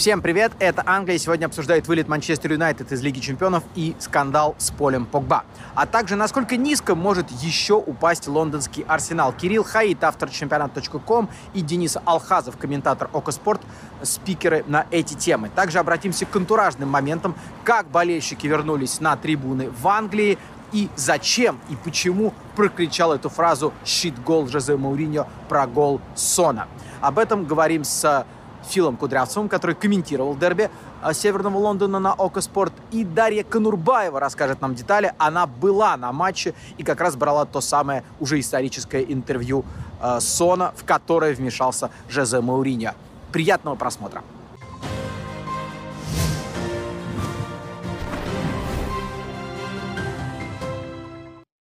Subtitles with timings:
[0.00, 1.18] Всем привет, это Англия.
[1.18, 5.44] Сегодня обсуждает вылет Манчестер Юнайтед из Лиги Чемпионов и скандал с полем Погба.
[5.74, 9.34] А также, насколько низко может еще упасть лондонский Арсенал.
[9.34, 13.60] Кирилл Хаид, автор чемпионат.ком и Денис Алхазов, комментатор Око Спорт,
[14.02, 15.50] спикеры на эти темы.
[15.54, 20.38] Также обратимся к антуражным моментам, как болельщики вернулись на трибуны в Англии,
[20.72, 26.68] и зачем и почему прокричал эту фразу «щит-гол Жозе Мауриньо» про гол Сона.
[27.00, 28.24] Об этом говорим с
[28.68, 30.70] Филом Кудрявцевым, который комментировал дерби
[31.02, 32.72] э, Северного Лондона на Око Спорт.
[32.90, 35.12] И Дарья Конурбаева расскажет нам детали.
[35.18, 39.64] Она была на матче и как раз брала то самое уже историческое интервью
[40.02, 42.92] э, Сона, в которое вмешался Жозе Мауриньо.
[43.32, 44.22] Приятного просмотра.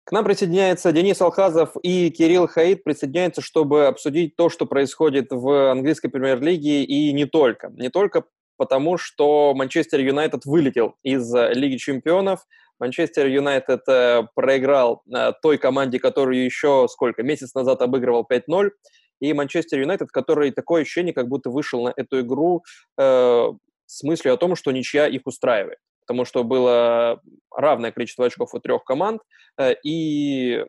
[0.09, 5.69] К нам присоединяется Денис Алхазов и Кирилл Хаид присоединяются, чтобы обсудить то, что происходит в
[5.69, 7.69] английской премьер-лиге и не только.
[7.75, 8.23] Не только
[8.57, 12.39] потому, что Манчестер Юнайтед вылетел из Лиги чемпионов.
[12.79, 18.71] Манчестер Юнайтед э, проиграл э, той команде, которую еще сколько, месяц назад обыгрывал 5-0.
[19.19, 22.63] И Манчестер Юнайтед, который такое ощущение, как будто вышел на эту игру
[22.97, 23.47] э,
[23.85, 25.77] с мыслью о том, что ничья их устраивает
[26.09, 27.21] потому что было
[27.55, 29.21] равное количество очков у трех команд,
[29.59, 30.65] э, и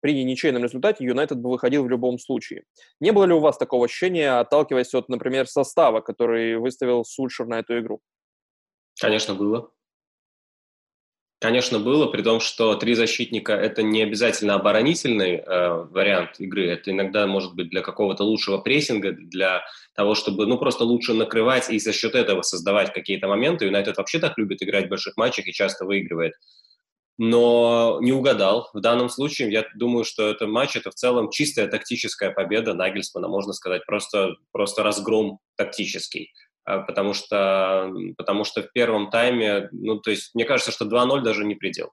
[0.00, 2.62] при ничейном результате Юнайтед бы выходил в любом случае.
[3.00, 7.58] Не было ли у вас такого ощущения, отталкиваясь от, например, состава, который выставил Сульшер на
[7.58, 8.00] эту игру?
[9.00, 9.72] Конечно, было.
[11.38, 16.90] Конечно, было, при том, что три защитника– это не обязательно оборонительный э, вариант игры, это
[16.90, 19.62] иногда может быть для какого-то лучшего прессинга, для
[19.94, 23.66] того, чтобы ну, просто лучше накрывать и за счет этого создавать какие-то моменты.
[23.66, 26.32] Юнайтед вообще так любит играть в больших матчах и часто выигрывает.
[27.18, 28.70] Но не угадал.
[28.72, 33.28] В данном случае я думаю, что этот матч– это в целом чистая тактическая победа Нагельсмана,
[33.28, 36.32] можно сказать, просто, просто разгром тактический.
[36.66, 41.22] А, потому что, потому что в первом тайме, ну, то есть, мне кажется, что 2-0
[41.22, 41.92] даже не предел.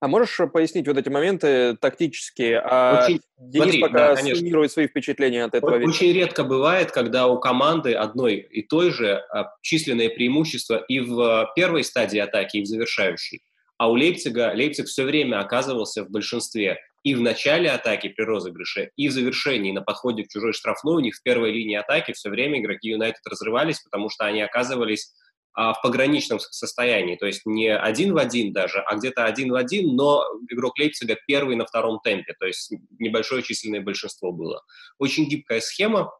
[0.00, 2.58] А можешь пояснить вот эти моменты тактические?
[2.58, 5.76] А очень, Денис смотри, пока да, суммирует свои впечатления от этого.
[5.76, 11.00] Очень, очень редко бывает, когда у команды одной и той же а, численное преимущество и
[11.00, 13.40] в первой стадии атаки, и в завершающей.
[13.78, 18.90] А у Лейпцига, Лейпциг все время оказывался в большинстве и в начале атаки при розыгрыше,
[18.96, 20.96] и в завершении на подходе к чужой штрафной.
[20.96, 25.12] У них в первой линии атаки все время игроки Юнайтед разрывались, потому что они оказывались
[25.54, 29.54] а, в пограничном состоянии, то есть не один в один даже, а где-то один в
[29.54, 34.64] один, но игрок Лейпцига первый на втором темпе, то есть небольшое численное большинство было.
[34.98, 36.10] Очень гибкая схема,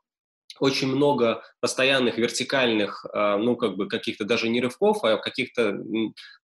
[0.60, 5.78] очень много постоянных вертикальных, а, ну, как бы каких-то даже не рывков, а каких-то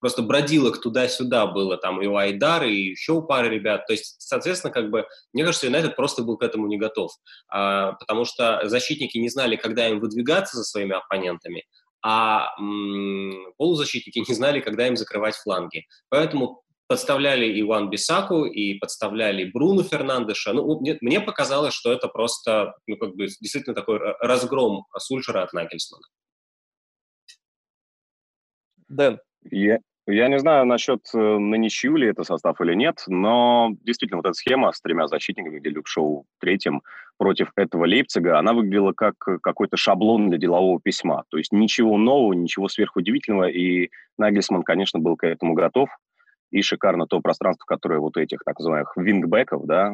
[0.01, 3.87] просто бродилок туда-сюда было, там и у Айдара, и еще у пары ребят.
[3.87, 7.13] То есть, соответственно, как бы, мне кажется, Юнайтед просто был к этому не готов,
[7.49, 11.65] а, потому что защитники не знали, когда им выдвигаться за своими оппонентами,
[12.05, 15.87] а м, полузащитники не знали, когда им закрывать фланги.
[16.09, 20.53] Поэтому подставляли Иван Бисаку и подставляли Бруну Фернандеша.
[20.53, 25.55] Ну, мне, мне показалось, что это просто, ну, как бы, действительно такой разгром Сульшера от
[25.55, 26.05] Нагельсмана.
[28.91, 29.21] Дэн.
[29.51, 34.19] Я, я не знаю насчет э, на ничью ли это состав или нет, но действительно
[34.19, 36.83] вот эта схема с тремя защитниками, где Люк Шоу третьим
[37.17, 41.25] против этого Лейпцига, она выглядела как какой-то шаблон для делового письма.
[41.31, 43.89] То есть ничего нового, ничего сверхудивительного, и
[44.19, 45.89] Нагельсман, конечно, был к этому готов
[46.53, 49.91] и шикарно то пространство, которое вот этих так называемых вингбеков, да,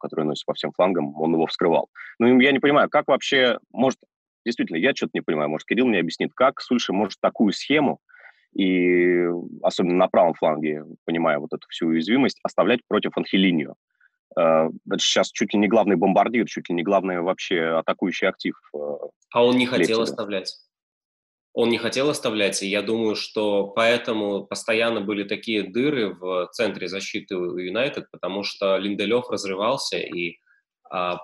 [0.00, 1.88] которые носят по всем флангам, он его вскрывал.
[2.18, 3.98] Ну, я не понимаю, как вообще, может,
[4.44, 8.00] действительно, я что-то не понимаю, может, Кирилл мне объяснит, как Сульши может такую схему,
[8.52, 9.24] и
[9.62, 13.76] особенно на правом фланге, понимая вот эту всю уязвимость, оставлять против Анхелинию.
[14.36, 18.54] Э, это сейчас чуть ли не главный бомбардир, чуть ли не главный вообще атакующий актив.
[18.74, 18.78] Э,
[19.32, 20.56] а он не хотел оставлять
[21.52, 26.86] он не хотел оставлять, и я думаю, что поэтому постоянно были такие дыры в центре
[26.88, 30.36] защиты у Юнайтед, потому что Линделев разрывался, и
[30.92, 31.18] а,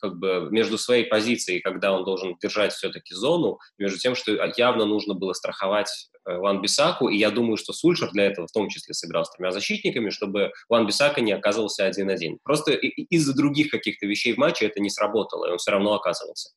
[0.00, 4.84] как бы между своей позицией, когда он должен держать все-таки зону, между тем, что явно
[4.84, 8.68] нужно было страховать э, Ван Бисаку, и я думаю, что Сульшер для этого в том
[8.68, 12.38] числе сыграл с тремя защитниками, чтобы Ван Бисака не оказывался один-один.
[12.44, 16.50] Просто из-за других каких-то вещей в матче это не сработало, и он все равно оказывался.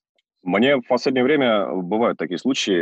[0.43, 2.73] Мне в последнее время бывают такие случаи.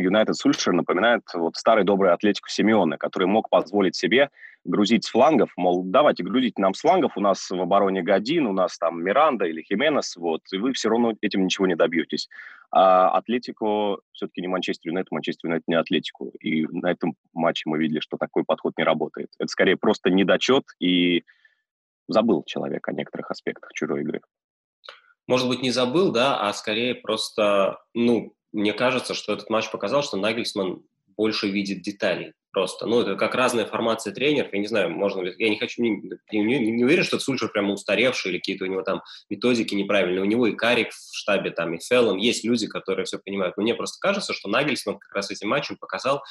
[0.00, 4.30] Юнайтед Сульшер напоминает вот старый добрый Атлетику Симеона, который мог позволить себе
[4.64, 8.52] грузить с флангов, мол, давайте грузить нам с флангов, у нас в обороне Гадин, у
[8.52, 12.28] нас там Миранда или Хименес, вот, и вы все равно этим ничего не добьетесь.
[12.70, 16.32] А Атлетико все-таки не Манчестер Юнайтед, Манчестер Юнайтед не Атлетику.
[16.40, 19.28] И на этом матче мы видели, что такой подход не работает.
[19.38, 21.24] Это скорее просто недочет и
[22.08, 24.22] забыл человек о некоторых аспектах чужой игры
[25.26, 30.02] может быть, не забыл, да, а скорее просто, ну, мне кажется, что этот матч показал,
[30.02, 30.82] что Нагельсман
[31.16, 32.86] больше видит деталей просто.
[32.86, 34.52] Ну, это как разная формация тренеров.
[34.52, 35.34] Я не знаю, можно ли...
[35.38, 35.82] Я не хочу...
[35.82, 40.22] Не, не, не уверен, что Сульшер прямо устаревший или какие-то у него там методики неправильные.
[40.22, 42.18] У него и Карик в штабе, там, и Феллон.
[42.18, 43.56] Есть люди, которые все понимают.
[43.56, 46.22] Но мне просто кажется, что Нагельсман как раз этим матчем показал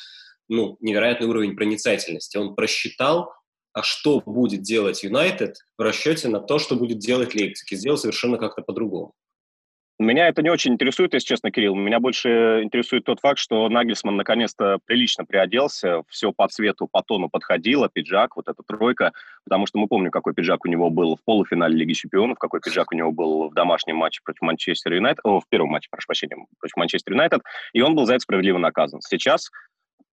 [0.48, 2.38] ну, невероятный уровень проницательности.
[2.38, 3.34] Он просчитал,
[3.74, 7.98] а что будет делать Юнайтед в расчете на то, что будет делать Лейпциг, и сделал
[7.98, 9.14] совершенно как-то по-другому.
[10.02, 11.76] Меня это не очень интересует, если честно, Кирилл.
[11.76, 17.30] Меня больше интересует тот факт, что Нагельсман наконец-то прилично приоделся, все по цвету, по тону
[17.30, 19.12] подходило, пиджак, вот эта тройка,
[19.44, 22.92] потому что мы помним, какой пиджак у него был в полуфинале Лиги Чемпионов, какой пиджак
[22.92, 26.48] у него был в домашнем матче против Манчестер Юнайтед, о, в первом матче, прошу прощения,
[26.60, 27.42] против Манчестер Юнайтед,
[27.74, 29.02] и он был за это справедливо наказан.
[29.02, 29.52] Сейчас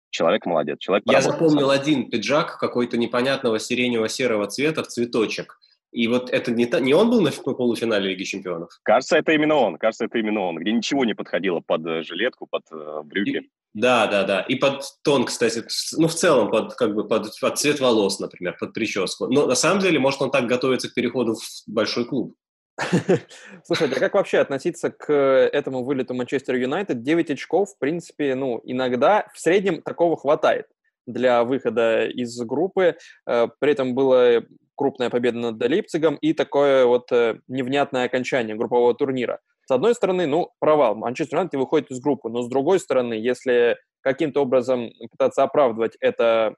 [0.10, 5.60] человек молодец, человек Я запомнил один пиджак какой-то непонятного сиренево-серого цвета в цветочек.
[5.92, 8.70] И вот это не, та, не он был на полуфинале Лиги Чемпионов?
[8.84, 9.78] Кажется, это именно он.
[9.78, 13.38] Кажется, это именно он, где ничего не подходило под э, жилетку, под э, брюки.
[13.38, 14.42] И, да, да, да.
[14.42, 15.64] И под тон, кстати,
[15.98, 19.28] ну, в целом, под, как бы, под, под цвет волос, например, под прическу.
[19.28, 22.36] Но на самом деле, может, он так готовится к переходу в большой клуб.
[23.64, 27.02] Слушайте, а как вообще относиться к этому вылету Манчестер Юнайтед?
[27.02, 30.68] 9 очков, в принципе, ну, иногда в среднем такого хватает
[31.08, 32.98] для выхода из группы.
[33.26, 34.44] Э, при этом было
[34.76, 39.40] крупная победа над Лейпцигом и такое вот э, невнятное окончание группового турнира.
[39.66, 40.96] С одной стороны, ну, провал.
[40.96, 46.56] Манчестер Юнайтед выходит из группы, но с другой стороны, если каким-то образом пытаться оправдывать это,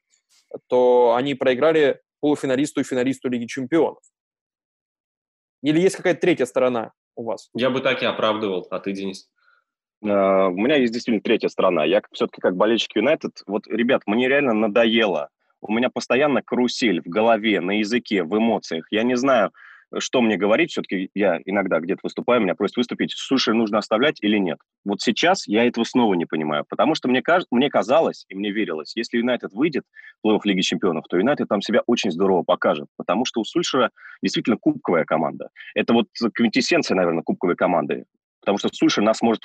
[0.68, 4.04] то они проиграли полуфиналисту и финалисту Лиги Чемпионов.
[5.62, 7.50] Или есть какая-то третья сторона у вас?
[7.54, 9.30] Я бы так и оправдывал, а ты, Денис?
[10.04, 11.84] Uh, у меня есть действительно третья сторона.
[11.84, 15.30] Я все-таки как болельщик Юнайтед, вот, ребят, мне реально надоело
[15.62, 18.88] у меня постоянно карусель в голове, на языке, в эмоциях.
[18.92, 19.52] Я не знаю,
[19.98, 24.38] что мне говорить, все-таки я иногда где-то выступаю, меня просят выступить, слушай, нужно оставлять или
[24.38, 24.60] нет.
[24.86, 27.44] Вот сейчас я этого снова не понимаю, потому что мне, каж...
[27.52, 29.84] мне казалось и мне верилось, если Юнайтед выйдет
[30.24, 33.92] в плей-офф Лиги Чемпионов, то Юнайтед там себя очень здорово покажет, потому что у Сульшера
[34.22, 35.50] действительно кубковая команда.
[35.74, 38.06] Это вот квинтэссенция, наверное, кубковой команды,
[38.42, 39.42] потому что Сульшер нас может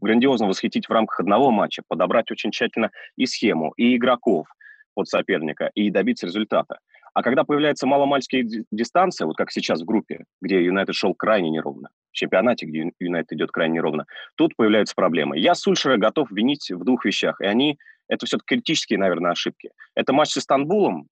[0.00, 4.46] грандиозно восхитить в рамках одного матча, подобрать очень тщательно и схему, и игроков–
[4.94, 6.78] от соперника и добиться результата.
[7.14, 11.90] А когда появляется маломальские дистанции, вот как сейчас в группе, где Юнайтед шел крайне неровно,
[12.10, 15.38] в чемпионате, где Юнайтед идет крайне неровно, тут появляются проблемы.
[15.38, 17.78] Я Сульшера готов винить в двух вещах, и они,
[18.08, 19.70] это все-таки критические, наверное, ошибки.
[19.94, 21.06] Это матч с Истанбулом,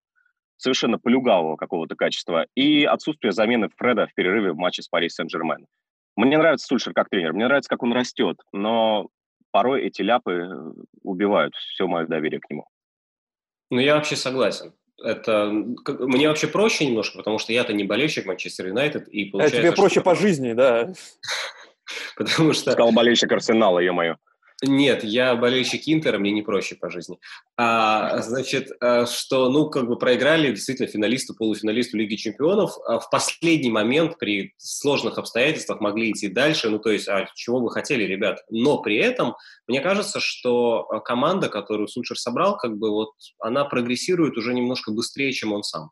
[0.57, 5.67] совершенно полюгавого какого-то качества, и отсутствие замены Фреда в перерыве в матче с Пари Сен-Жермен.
[6.17, 9.07] Мне нравится Сульшер как тренер, мне нравится, как он растет, но
[9.53, 10.73] порой эти ляпы э,
[11.03, 12.67] убивают все мое доверие к нему.
[13.71, 14.75] Ну, я вообще согласен.
[15.05, 19.59] Это мне вообще проще немножко, потому что я-то не болельщик Манчестер Юнайтед и получается.
[19.59, 20.03] А тебе проще что...
[20.03, 20.93] по жизни, да?
[22.17, 22.73] Потому что.
[22.73, 24.17] Сказал болельщик Арсенала, ё-моё.
[24.65, 27.19] Нет, я болельщик Интера, мне не проще по жизни.
[27.57, 32.79] А, значит, э, что, ну, как бы проиграли действительно финалисту, полуфиналисту Лиги Чемпионов.
[32.87, 36.71] А в последний момент при сложных обстоятельствах могли идти дальше.
[36.71, 38.39] Ну, то есть, а чего вы хотели, ребят?
[38.51, 39.35] Но при этом,
[39.67, 43.11] мне кажется, что э, команда, которую Сульшер собрал, как бы вот,
[43.41, 45.91] она прогрессирует уже немножко быстрее, чем он сам.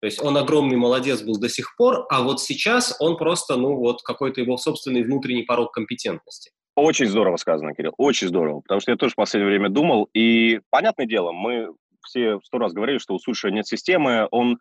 [0.00, 3.74] То есть он огромный молодец был до сих пор, а вот сейчас он просто, ну,
[3.74, 6.52] вот какой-то его собственный внутренний порог компетентности.
[6.76, 10.60] Очень здорово сказано, Кирилл, очень здорово, потому что я тоже в последнее время думал, и,
[10.70, 11.68] понятное дело, мы
[12.04, 14.58] все сто раз говорили, что у Сульшера нет системы, он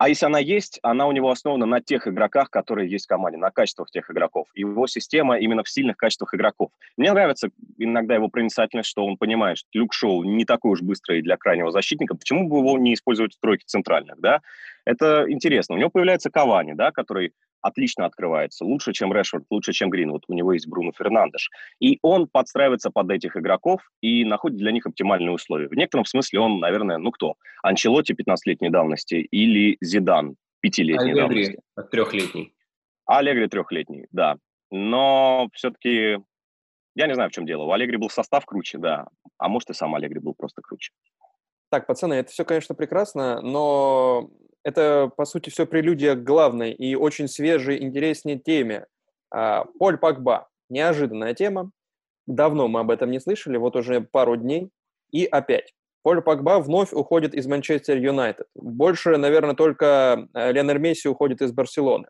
[0.00, 3.36] а если она есть, она у него основана на тех игроках, которые есть в команде,
[3.36, 4.46] на качествах тех игроков.
[4.54, 6.70] Его система именно в сильных качествах игроков.
[6.96, 11.20] Мне нравится иногда его проницательность, что он понимает, что Люк Шоу не такой уж быстрый
[11.20, 12.14] для крайнего защитника.
[12.14, 14.40] Почему бы его не использовать в тройке центральных, да?
[14.86, 15.74] Это интересно.
[15.74, 20.10] У него появляется Кавани, да, который отлично открывается, лучше, чем Решфорд, лучше, чем Грин.
[20.10, 21.50] Вот у него есть Бруно Фернандеш.
[21.80, 25.68] И он подстраивается под этих игроков и находит для них оптимальные условия.
[25.68, 27.34] В некотором смысле он, наверное, ну кто?
[27.62, 31.60] Анчелоти 15-летней давности или Зидан 5-летней давности?
[31.90, 32.54] трехлетний.
[33.06, 34.36] Аллегри трехлетний, да.
[34.70, 36.18] Но все-таки
[36.94, 37.64] я не знаю, в чем дело.
[37.64, 39.06] У Аллегри был состав круче, да.
[39.38, 40.92] А может, и сам Аллегри был просто круче.
[41.70, 44.28] Так, пацаны, это все, конечно, прекрасно, но
[44.64, 48.86] это, по сути, все прелюдия к главной и очень свежей, интересней теме.
[49.30, 50.48] А, Поль Пакба.
[50.68, 51.70] Неожиданная тема.
[52.26, 54.70] Давно мы об этом не слышали, вот уже пару дней.
[55.10, 55.74] И опять.
[56.02, 58.46] Поль Пакба вновь уходит из Манчестер Юнайтед.
[58.54, 62.06] Больше, наверное, только э, Леонель Месси уходит из Барселоны.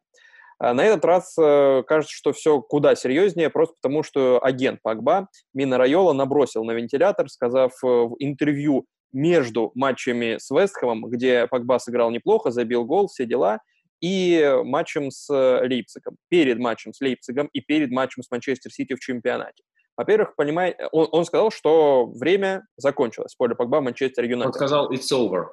[0.59, 5.29] А на этот раз э, кажется, что все куда серьезнее, просто потому что агент Пакба
[5.55, 11.79] Мина Райола набросил на вентилятор, сказав э, в интервью между матчами с Вестхэмом, где Погба
[11.79, 13.61] сыграл неплохо, забил гол, все дела,
[14.01, 19.01] и матчем с Лейпцигом, перед матчем с Лейпцигом и перед матчем с Манчестер Сити в
[19.01, 19.63] чемпионате.
[19.97, 23.35] Во-первых, понимай, он, он сказал, что время закончилось.
[23.35, 24.47] Поле Погба, Манчестер Юнайтед.
[24.47, 25.49] Он сказал «it's over».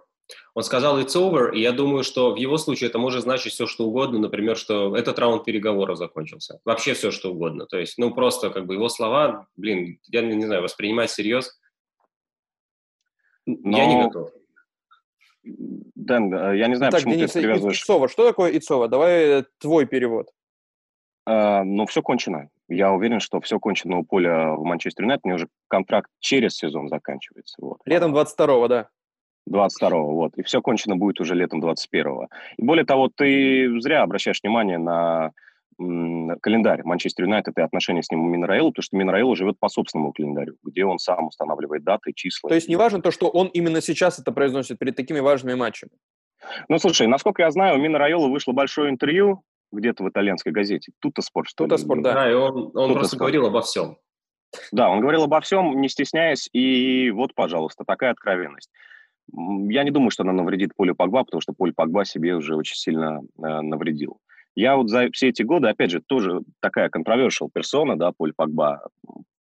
[0.54, 3.68] Он сказал «it's over», и я думаю, что в его случае это может значить все,
[3.68, 4.20] что угодно.
[4.20, 6.62] Например, что этот раунд переговоров закончился.
[6.64, 7.66] Вообще все, что угодно.
[7.66, 11.60] То есть, ну, просто как бы его слова, блин, я не знаю, воспринимать всерьез
[13.48, 13.78] Но...
[13.78, 14.30] я не готов.
[15.44, 17.82] Дэн, э, я не знаю, так, почему Денис, ты привязываешь...
[17.82, 18.08] Ицова.
[18.10, 18.88] Что такое Ицова?
[18.88, 20.30] Давай э, твой перевод.
[21.28, 22.50] Uh, ну, все кончено.
[22.70, 25.26] Я уверен, что все кончено у поля в Манчестер Юнайтед.
[25.26, 27.58] У него уже контракт через сезон заканчивается.
[27.62, 27.80] Вот.
[27.86, 28.90] Летом 22-го, да.
[29.50, 30.38] 22-го, вот.
[30.38, 32.28] И все кончено будет уже летом 21-го.
[32.58, 35.32] И более того, ты зря обращаешь внимание на
[35.78, 40.12] календарь Манчестер Юнайтед и отношения с ним у Минраэлу, потому что Минраэлу живет по собственному
[40.12, 42.50] календарю, где он сам устанавливает даты, числа.
[42.50, 45.92] То есть не важно то, что он именно сейчас это произносит перед такими важными матчами?
[46.70, 50.92] Ну, слушай, насколько я знаю, у Минраэла вышло большое интервью где-то в итальянской газете.
[51.00, 52.14] Тут-то спорт, что Тут-то спорт, да.
[52.14, 53.20] Да, и он, он просто спорт.
[53.20, 53.98] говорил обо всем.
[54.72, 58.72] Да, он говорил обо всем, не стесняясь, и вот, пожалуйста, такая откровенность.
[59.34, 62.78] Я не думаю, что она навредит Полю Погба, потому что Поль Погба себе уже очень
[62.78, 64.20] сильно э, навредил.
[64.58, 68.88] Я вот за все эти годы, опять же, тоже такая controversial персона, да, Поль Погба,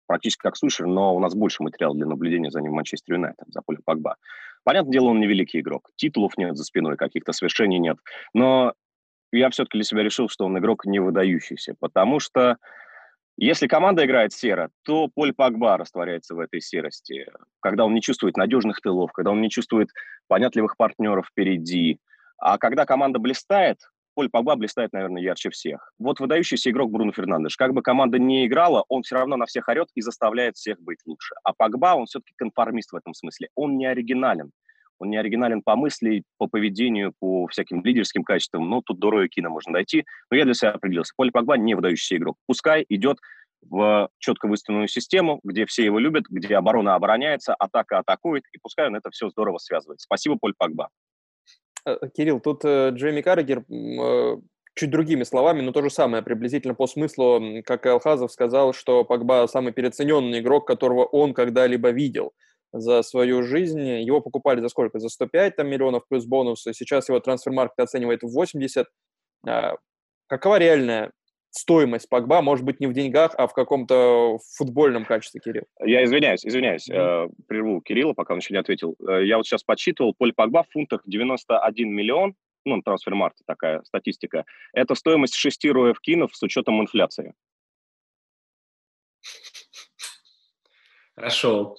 [0.09, 3.47] практически как Сушер, но у нас больше материала для наблюдения за ним в Манчестер Юнайтед,
[3.47, 4.17] за Поля Погба.
[4.65, 7.99] Понятное дело, он не великий игрок, титулов нет за спиной, каких-то свершений нет,
[8.35, 8.73] но
[9.31, 12.57] я все-таки для себя решил, что он игрок не выдающийся, потому что
[13.37, 17.29] если команда играет серо, то Поль Пагба растворяется в этой серости,
[17.61, 19.91] когда он не чувствует надежных тылов, когда он не чувствует
[20.27, 22.01] понятливых партнеров впереди.
[22.39, 23.79] А когда команда блистает,
[24.17, 25.93] Поль Пагба блистает, наверное, ярче всех.
[25.99, 27.55] Вот выдающийся игрок Бруно Фернандеш.
[27.55, 31.01] Как бы команда не играла, он все равно на всех орет и заставляет всех быть
[31.05, 31.35] лучше.
[31.45, 33.51] А Пагба, он все-таки конформист в этом смысле.
[33.55, 34.53] Он не оригинален.
[34.99, 38.71] Он не оригинален по мысли, по поведению, по всяким лидерским качествам.
[38.71, 40.07] Ну, тут до Роя Кина можно дойти.
[40.31, 41.13] Но я для себя определился.
[41.15, 42.39] Поль Погба не выдающийся игрок.
[42.47, 43.19] Пускай идет
[43.61, 48.87] в четко выставленную систему, где все его любят, где оборона обороняется, атака атакует, и пускай
[48.87, 50.01] он это все здорово связывает.
[50.01, 50.89] Спасибо, Поль Погба.
[51.87, 54.37] Э, Кирилл, тут э, Джейми Карригер э,
[54.75, 59.05] чуть другими словами, но то же самое, приблизительно по смыслу, как и Алхазов сказал, что
[59.05, 62.33] Погба самый переоцененный игрок, которого он когда-либо видел
[62.73, 63.81] за свою жизнь.
[63.81, 64.99] Его покупали за сколько?
[64.99, 66.75] За 105 там, миллионов плюс бонусы.
[66.75, 68.87] Сейчас его трансфер-маркет оценивает в 80.
[69.49, 69.77] А,
[70.27, 71.13] какова реальная
[71.57, 72.43] стоимость Погба?
[72.43, 75.65] Может быть, не в деньгах, а в каком-то футбольном качестве, Кирилл?
[75.85, 76.89] Я извиняюсь, извиняюсь.
[76.89, 77.27] Mm-hmm.
[77.27, 78.97] Э, прерву Кирилла, пока он еще не ответил.
[79.07, 80.15] Э, я вот сейчас подсчитывал.
[80.15, 82.35] Поль Погба в фунтах 91 миллион.
[82.65, 84.45] Ну, на трансфер-маркете такая статистика.
[84.73, 87.33] Это стоимость 6 роев кинов с учетом инфляции.
[91.15, 91.77] Хорошо.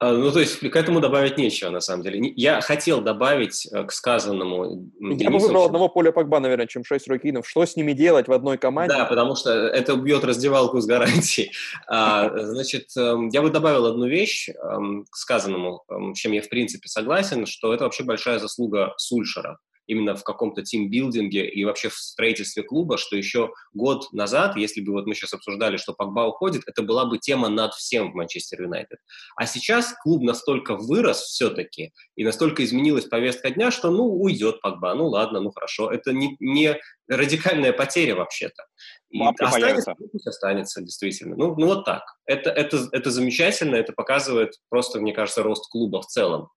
[0.00, 2.32] А, ну, то есть к этому добавить нечего, на самом деле.
[2.36, 7.08] Я хотел добавить э, к сказанному Я бы выбрал одного поля Погба, наверное, чем шесть
[7.08, 7.48] рукинов.
[7.48, 8.94] Что с ними делать в одной команде?
[8.94, 11.52] Да, потому что это убьет раздевалку с гарантией.
[11.90, 16.42] А, значит, эм, я бы добавил одну вещь эм, к сказанному, эм, с чем я,
[16.42, 21.88] в принципе, согласен, что это вообще большая заслуга Сульшера именно в каком-то тимбилдинге и вообще
[21.88, 26.28] в строительстве клуба, что еще год назад, если бы вот мы сейчас обсуждали, что Погба
[26.28, 28.98] уходит, это была бы тема над всем в Манчестер Юнайтед.
[29.34, 34.94] А сейчас клуб настолько вырос все-таки, и настолько изменилась повестка дня, что, ну, уйдет Погба,
[34.94, 35.90] ну, ладно, ну, хорошо.
[35.90, 36.78] Это не, не
[37.08, 38.64] радикальная потеря вообще-то.
[39.10, 41.34] И останется, пусть останется, действительно.
[41.34, 42.02] Ну, ну, вот так.
[42.26, 46.50] Это, это, это замечательно, это показывает просто, мне кажется, рост клуба в целом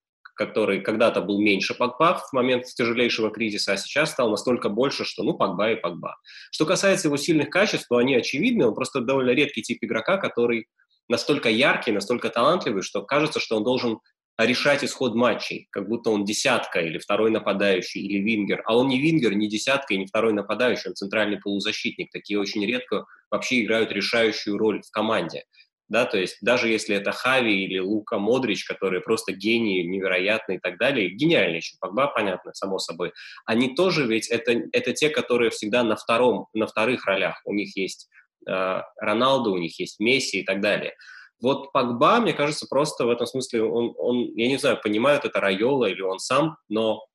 [0.45, 5.21] который когда-то был меньше Погба в момент тяжелейшего кризиса, а сейчас стал настолько больше, что
[5.21, 6.15] ну Погба и Погба.
[6.51, 10.65] Что касается его сильных качеств, то они очевидны, он просто довольно редкий тип игрока, который
[11.07, 14.00] настолько яркий, настолько талантливый, что кажется, что он должен
[14.39, 19.00] решать исход матчей, как будто он десятка или второй нападающий или вингер, а он не
[19.00, 22.10] вингер, не десятка и не второй нападающий, он центральный полузащитник.
[22.12, 25.43] Такие очень редко вообще играют решающую роль в команде
[25.91, 30.62] да, то есть даже если это Хави или Лука Модрич, которые просто гении, невероятные и
[30.62, 33.12] так далее, гениальные еще, Погба, понятно, само собой,
[33.45, 37.75] они тоже ведь это, это те, которые всегда на втором, на вторых ролях, у них
[37.75, 38.07] есть
[38.48, 40.95] э, Роналду, у них есть Месси и так далее.
[41.41, 45.41] Вот Погба, мне кажется, просто в этом смысле, он, он, я не знаю, понимает это
[45.41, 47.05] Райола или он сам, но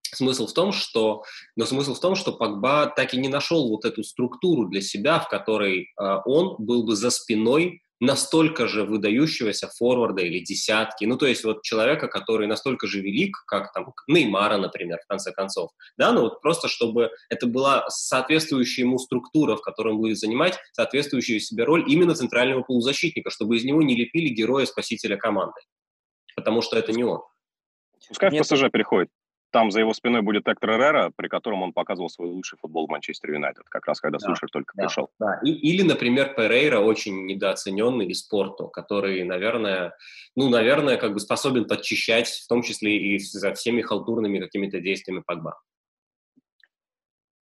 [0.00, 1.22] смысл в том, что,
[1.54, 5.20] но смысл в том, что Погба так и не нашел вот эту структуру для себя,
[5.20, 11.16] в которой э, он был бы за спиной настолько же выдающегося форварда или десятки, ну,
[11.16, 15.70] то есть вот человека, который настолько же велик, как там Неймара, например, в конце концов,
[15.96, 20.58] да, ну вот просто чтобы это была соответствующая ему структура, в которой он будет занимать
[20.72, 25.60] соответствующую себе роль именно центрального полузащитника, чтобы из него не лепили героя-спасителя команды,
[26.34, 27.20] потому что это не он.
[28.08, 29.10] Пускай в ПСЖ переходит.
[29.52, 32.90] Там за его спиной будет Эктор Эррера, при котором он показывал свой лучший футбол в
[32.90, 35.10] Манчестер Юнайтед, как раз когда да, Сульшер только да, пришел.
[35.20, 35.40] Да.
[35.44, 39.94] И, или, например, Перейра, очень недооцененный из спорту, который, наверное,
[40.34, 45.22] ну, наверное, как бы способен подчищать, в том числе и за всеми халтурными какими-то действиями
[45.24, 45.60] Погба.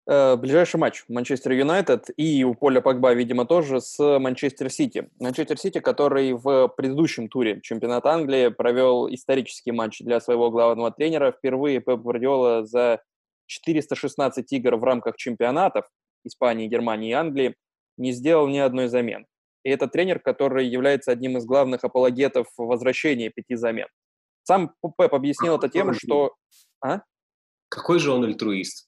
[0.07, 5.09] Э, ближайший матч Манчестер Юнайтед и у Поля Погба, видимо, тоже с Манчестер Сити.
[5.19, 11.31] Манчестер Сити, который в предыдущем туре чемпионата Англии провел исторический матч для своего главного тренера.
[11.31, 13.01] Впервые Пеп Гвардиола за
[13.47, 15.89] 416 игр в рамках чемпионатов
[16.23, 17.55] Испании, Германии и Англии
[17.97, 19.25] не сделал ни одной замены.
[19.63, 23.87] И это тренер, который является одним из главных апологетов возвращения пяти замен.
[24.43, 26.35] Сам Пеп объяснил это тем, что...
[26.79, 27.01] А?
[27.69, 28.87] Какой же он альтруист?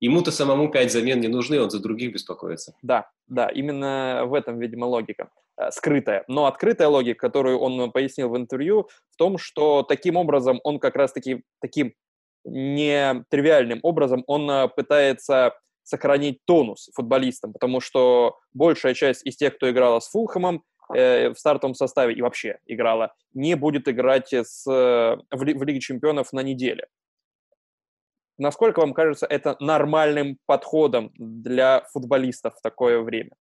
[0.00, 2.74] Ему-то самому пять замен не нужны, он за других беспокоится.
[2.82, 6.24] Да, да, именно в этом, видимо, логика э, скрытая.
[6.26, 10.96] Но открытая логика, которую он пояснил в интервью, в том, что таким образом он как
[10.96, 11.92] раз-таки таким
[12.44, 19.70] нетривиальным образом он э, пытается сохранить тонус футболистам, потому что большая часть из тех, кто
[19.70, 20.62] играла с Фулхэмом,
[20.94, 26.32] э, в стартовом составе и вообще играла, не будет играть с, в, в Лиге чемпионов
[26.32, 26.86] на неделе.
[28.40, 33.32] Насколько вам кажется это нормальным подходом для футболистов в такое время?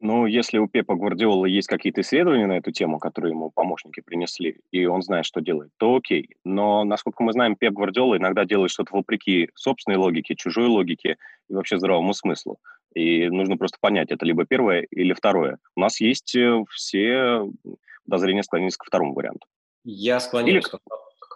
[0.00, 4.58] Ну, если у Пепа Гвардиола есть какие-то исследования на эту тему, которые ему помощники принесли,
[4.72, 6.30] и он знает, что делает, то окей.
[6.44, 11.16] Но, насколько мы знаем, Пеп Гвардиола иногда делает что-то вопреки собственной логике, чужой логике
[11.48, 12.58] и вообще здравому смыслу.
[12.96, 15.58] И нужно просто понять, это либо первое или второе.
[15.76, 17.48] У нас есть э, все
[18.04, 19.46] подозрения склонились к второму варианту.
[19.84, 20.78] Я склоняюсь или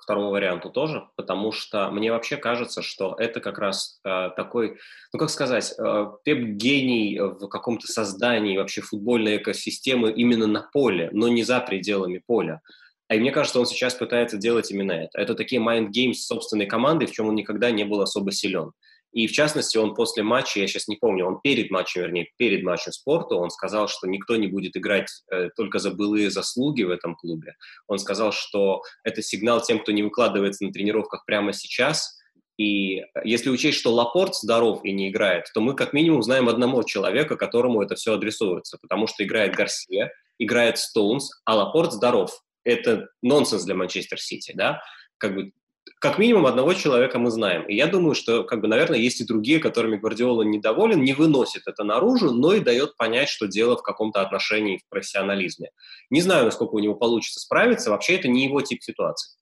[0.07, 4.79] второму варианту тоже, потому что мне вообще кажется, что это как раз э, такой,
[5.13, 11.11] ну как сказать, э, Пеп гений в каком-то создании вообще футбольной экосистемы именно на поле,
[11.13, 12.61] но не за пределами поля.
[13.09, 15.19] А и мне кажется, он сейчас пытается делать именно это.
[15.19, 18.73] Это такие mind games собственной команды, в чем он никогда не был особо силен.
[19.17, 22.63] И в частности, он после матча, я сейчас не помню, он перед матчем, вернее, перед
[22.63, 26.91] матчем спорту, он сказал, что никто не будет играть э, только за былые заслуги в
[26.91, 27.55] этом клубе.
[27.87, 32.19] Он сказал, что это сигнал тем, кто не выкладывается на тренировках прямо сейчас.
[32.59, 36.83] И если учесть, что Лапорт здоров и не играет, то мы как минимум знаем одного
[36.83, 42.43] человека, которому это все адресуется, потому что играет Гарсия, играет Стоунс, а Лапорт здоров.
[42.65, 44.83] Это нонсенс для Манчестер Сити, да?
[45.17, 45.53] Как бы
[45.99, 47.65] как минимум одного человека мы знаем.
[47.65, 51.63] И я думаю, что, как бы, наверное, есть и другие, которыми Гвардиола недоволен, не выносит
[51.67, 55.71] это наружу, но и дает понять, что дело в каком-то отношении в профессионализме.
[56.11, 57.91] Не знаю, насколько у него получится справиться.
[57.91, 59.37] Вообще, это не его тип ситуации.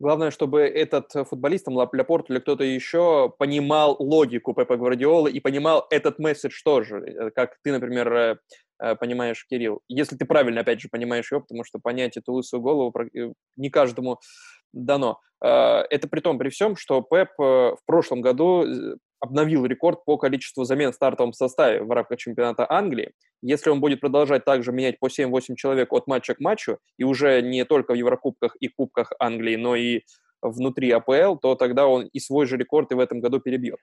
[0.00, 5.86] Главное, чтобы этот футболист, там, Ляпорт или кто-то еще, понимал логику Пепа Гвардиолы и понимал
[5.90, 6.98] этот месседж тоже.
[6.98, 8.36] Э, как ты, например, э,
[8.80, 9.80] э, понимаешь, Кирилл.
[9.88, 12.92] Если ты правильно, опять же, понимаешь его, потому что понять эту лысую голову
[13.56, 14.18] не каждому
[14.74, 15.20] дано.
[15.40, 20.04] А, это при том, при всем, что Пеп э, в прошлом году э, обновил рекорд
[20.04, 23.12] по количеству замен в стартовом составе в рамках чемпионата Англии.
[23.42, 27.42] Если он будет продолжать также менять по 7-8 человек от матча к матчу, и уже
[27.42, 30.02] не только в Еврокубках и Кубках Англии, но и
[30.40, 33.78] внутри АПЛ, то тогда он и свой же рекорд и в этом году перебьет.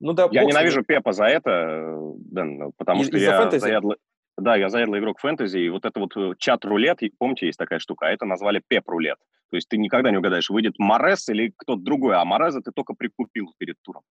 [0.00, 3.96] Ну, да, я ненавижу Пепа за это, Дэн, потому и, что я заядлый,
[4.36, 8.06] да, я заядлый игрок фэнтези, и вот это вот э, чат-рулет, помните, есть такая штука,
[8.06, 9.18] а это назвали пеп-рулет.
[9.50, 12.94] То есть ты никогда не угадаешь, выйдет Морес или кто-то другой, а Мореза ты только
[12.94, 14.02] прикупил перед туром.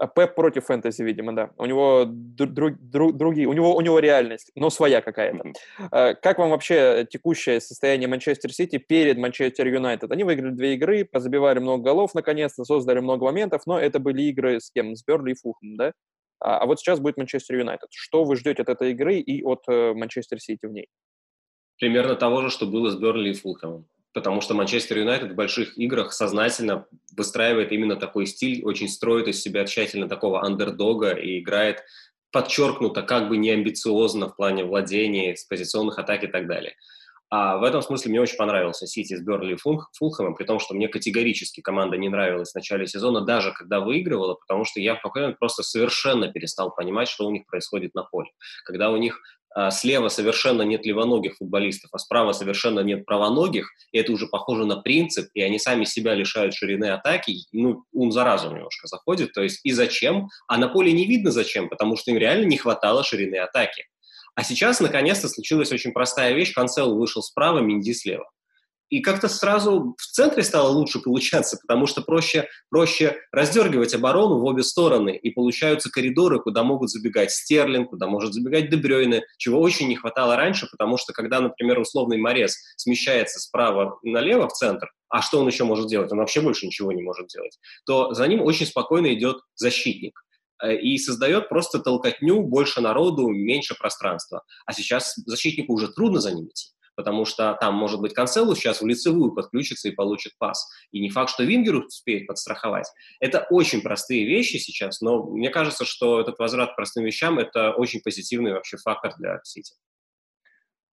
[0.00, 1.50] А Пеп против фэнтези, видимо, да.
[1.58, 5.44] У него друг, друг, другие, у него, у него реальность, но своя какая-то.
[5.44, 6.16] Mm-hmm.
[6.22, 10.10] Как вам вообще текущее состояние Манчестер Сити перед Манчестер Юнайтед?
[10.10, 14.58] Они выиграли две игры, позабивали много голов наконец-то, создали много моментов, но это были игры
[14.58, 14.96] с кем?
[14.96, 15.92] С Берли и Фухом, да?
[16.40, 17.88] А, а вот сейчас будет Манчестер Юнайтед.
[17.92, 20.88] Что вы ждете от этой игры и от э, Манчестер Сити в ней?
[21.78, 23.86] Примерно того же, что было с Бернли и Фулхэмом.
[24.12, 29.40] Потому что Манчестер Юнайтед в больших играх сознательно выстраивает именно такой стиль, очень строит из
[29.40, 31.84] себя тщательно такого андердога и играет
[32.32, 36.74] подчеркнуто, как бы не амбициозно в плане владения, с позиционных атак и так далее.
[37.30, 40.74] А в этом смысле мне очень понравился Сити с Берли и Фулхэмом, при том, что
[40.74, 45.02] мне категорически команда не нравилась в начале сезона, даже когда выигрывала, потому что я в
[45.02, 48.30] какой момент просто совершенно перестал понимать, что у них происходит на поле.
[48.64, 49.20] Когда у них
[49.52, 54.64] а, слева совершенно нет левоногих футболистов, а справа совершенно нет правоногих, и это уже похоже
[54.64, 59.32] на принцип, и они сами себя лишают ширины атаки, ну, ум за разум немножко заходит,
[59.32, 62.58] то есть и зачем, а на поле не видно зачем, потому что им реально не
[62.58, 63.86] хватало ширины атаки.
[64.34, 66.52] А сейчас, наконец-то, случилась очень простая вещь.
[66.54, 68.30] Канцел вышел справа, Минди слева.
[68.90, 74.44] И как-то сразу в центре стало лучше получаться, потому что проще, проще раздергивать оборону в
[74.44, 79.86] обе стороны, и получаются коридоры, куда могут забегать Стерлинг, куда может забегать Дебрёйне, чего очень
[79.86, 85.22] не хватало раньше, потому что когда, например, условный Морез смещается справа налево в центр, а
[85.22, 86.10] что он еще может делать?
[86.10, 87.58] Он вообще больше ничего не может делать.
[87.86, 90.20] То за ним очень спокойно идет защитник
[90.68, 94.42] и создает просто толкотню, больше народу, меньше пространства.
[94.66, 96.70] А сейчас защитнику уже трудно за ним идти
[97.00, 100.68] потому что там, может быть, Канселу сейчас в лицевую подключится и получит пас.
[100.92, 102.86] И не факт, что Вингер успеет подстраховать.
[103.20, 107.72] Это очень простые вещи сейчас, но мне кажется, что этот возврат к простым вещам– это
[107.72, 109.72] очень позитивный вообще фактор для Сити.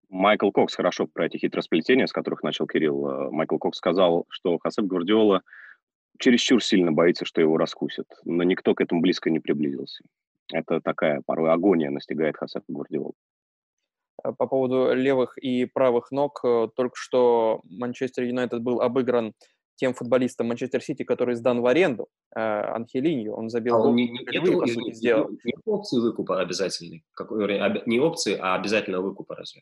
[0.10, 3.08] Майкл Кокс хорошо про эти хитросплетения, с которых начал Кирилл.
[3.08, 5.42] Э, Майкл Кокс сказал, что Хосеп Гвардиола
[6.20, 10.04] чересчур сильно боится, что его раскусят, но никто к этому близко не приблизился.
[10.54, 13.14] Это такая порой агония настигает Хасепа Гвардиола.
[14.24, 16.40] Э, по поводу левых и правых ног.
[16.44, 19.34] Э, только что Манчестер Юнайтед был обыгран
[19.76, 23.36] тем футболистом Манчестер Сити, который сдан в аренду, э, Анхелинью.
[23.36, 25.30] Он забил а он не, не, впервые, по сути, сделал.
[25.30, 27.04] Не, не опции выкупа обязательный.
[27.14, 27.48] Какой,
[27.86, 29.62] не опции, а обязательно выкупа разве?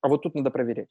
[0.00, 0.90] А вот тут надо проверять.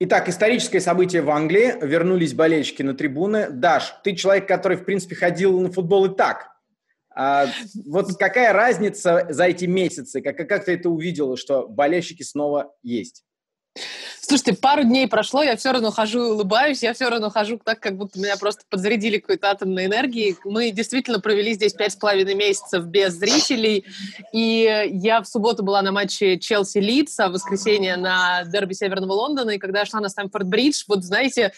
[0.00, 1.74] Итак, историческое событие в Англии.
[1.82, 3.50] Вернулись болельщики на трибуны.
[3.50, 6.50] Даш, ты человек, который, в принципе, ходил на футбол и так.
[7.12, 7.48] А,
[7.84, 10.22] вот какая разница за эти месяцы?
[10.22, 13.24] Как, как ты это увидела, что болельщики снова есть?
[14.28, 17.80] Слушайте, пару дней прошло, я все равно хожу и улыбаюсь, я все равно хожу так,
[17.80, 20.36] как будто меня просто подзарядили какой-то атомной энергией.
[20.44, 23.86] Мы действительно провели здесь пять с половиной месяцев без зрителей,
[24.34, 29.52] и я в субботу была на матче Челси-Лидс, а в воскресенье на дерби Северного Лондона,
[29.52, 31.54] и когда я шла на Стамфорд-Бридж, вот знаете,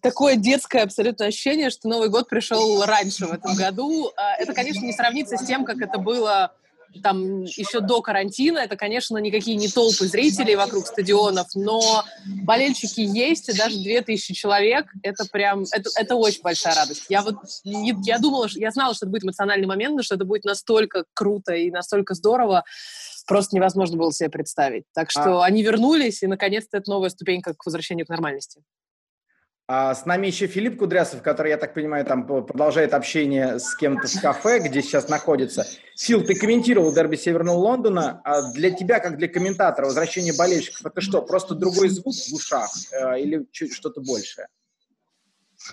[0.00, 4.10] такое детское абсолютно ощущение, что Новый год пришел раньше в этом году.
[4.16, 6.54] А, это, конечно, не сравнится с тем, как это было
[7.02, 8.58] там еще до карантина.
[8.58, 12.04] Это, конечно, никакие не толпы зрителей вокруг стадионов, но
[12.44, 14.86] болельщики есть, и даже 2000 человек.
[15.02, 17.06] Это прям, это, это очень большая радость.
[17.08, 20.44] Я вот, я думала, я знала, что это будет эмоциональный момент, но что это будет
[20.44, 22.64] настолько круто и настолько здорово,
[23.26, 24.84] просто невозможно было себе представить.
[24.94, 25.44] Так что а...
[25.44, 28.62] они вернулись, и, наконец-то, это новая ступенька к возвращению к нормальности.
[29.68, 34.06] А с нами еще Филипп Кудрясов, который, я так понимаю, там продолжает общение с кем-то
[34.06, 35.66] в кафе, где сейчас находится.
[35.98, 38.20] Фил, ты комментировал дерби Северного Лондона.
[38.24, 42.70] А для тебя, как для комментатора, возвращение болельщиков– это что, просто другой звук в ушах
[42.92, 44.46] э, или что-то большее?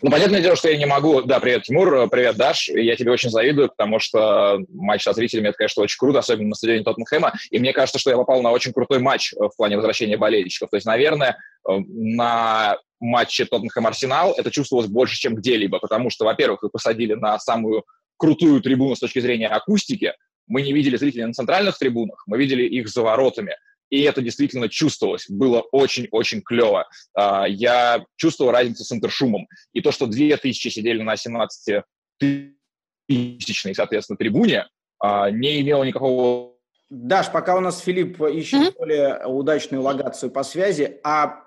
[0.01, 1.21] Ну, понятное дело, что я не могу...
[1.21, 2.69] Да, привет, Тимур, привет, Даш.
[2.69, 6.56] Я тебе очень завидую, потому что матч со зрителями– это, конечно, очень круто, особенно на
[6.56, 7.34] стадионе Тоттенхэма.
[7.51, 10.71] И мне кажется, что я попал на очень крутой матч в плане возвращения болельщиков.
[10.71, 11.38] То есть, наверное,
[11.69, 17.38] э, на матче Тоттенхэм-Арсенал это чувствовалось больше, чем где-либо, потому что, во-первых, их посадили на
[17.39, 17.84] самую
[18.18, 20.13] крутую трибуну с точки зрения акустики.
[20.48, 23.56] Мы не видели зрителей на центральных трибунах, мы видели их за воротами.
[23.89, 25.26] И это действительно чувствовалось.
[25.30, 26.88] Было очень-очень клево.
[27.16, 29.48] А, я чувствовал разницу с интершумом.
[29.72, 31.84] И то, что 2000 сидели на 17
[33.08, 34.68] тысячной, соответственно, трибуне,
[35.00, 36.54] а, не имело никакого
[36.89, 38.78] Даш, пока у нас Филипп ищет mm-hmm.
[38.78, 41.42] более удачную локацию по связи, а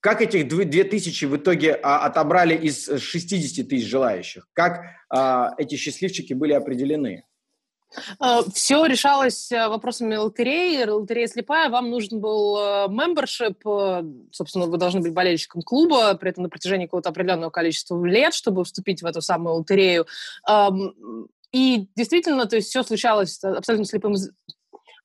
[0.00, 4.48] как этих 2000 в итоге а, отобрали из 60 тысяч желающих?
[4.52, 7.24] Как а, эти счастливчики были определены?
[8.20, 10.84] Э, Все решалось э, вопросами лотереи.
[10.88, 11.70] Лотерея слепая.
[11.70, 13.66] Вам нужен был мембершип.
[13.66, 18.34] Э, собственно, вы должны быть болельщиком клуба, при этом на протяжении какого-то определенного количества лет,
[18.34, 20.06] чтобы вступить в эту самую лотерею.
[21.52, 24.14] И действительно, то есть все случалось абсолютно слепым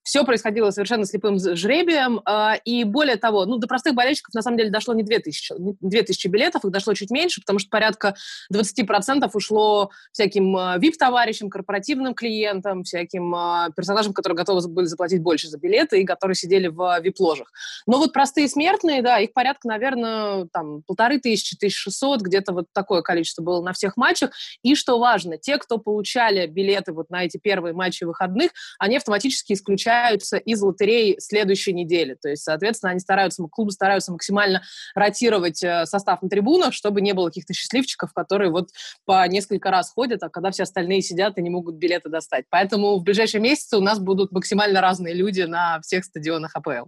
[0.04, 2.22] все происходило совершенно слепым жребием.
[2.26, 5.76] А, и более того, ну, до простых болельщиков на самом деле дошло не 2000, не
[5.82, 8.16] 2000 билетов, их дошло чуть меньше, потому что порядка
[8.54, 15.48] 20% ушло всяким VIP-товарищам, а, корпоративным клиентам, всяким а, персонажам, которые готовы были заплатить больше
[15.48, 17.52] за билеты и которые сидели в VIP-ложах.
[17.86, 22.66] Но вот простые смертные, да, их порядка, наверное, там полторы тысячи, тысяч шестьсот, где-то вот
[22.74, 24.32] такое количество было на всех матчах.
[24.64, 29.54] И что важно, те, кто получали билеты вот на эти первые матчи выходных, они автоматически
[29.54, 32.16] исключали исключаются из лотереи следующей недели.
[32.22, 34.62] То есть, соответственно, они стараются, клубы стараются максимально
[34.96, 38.70] ротировать э, состав на трибунах, чтобы не было каких-то счастливчиков, которые вот
[39.06, 42.46] по несколько раз ходят, а когда все остальные сидят и не могут билеты достать.
[42.50, 46.88] Поэтому в ближайшие месяцы у нас будут максимально разные люди на всех стадионах АПЛ.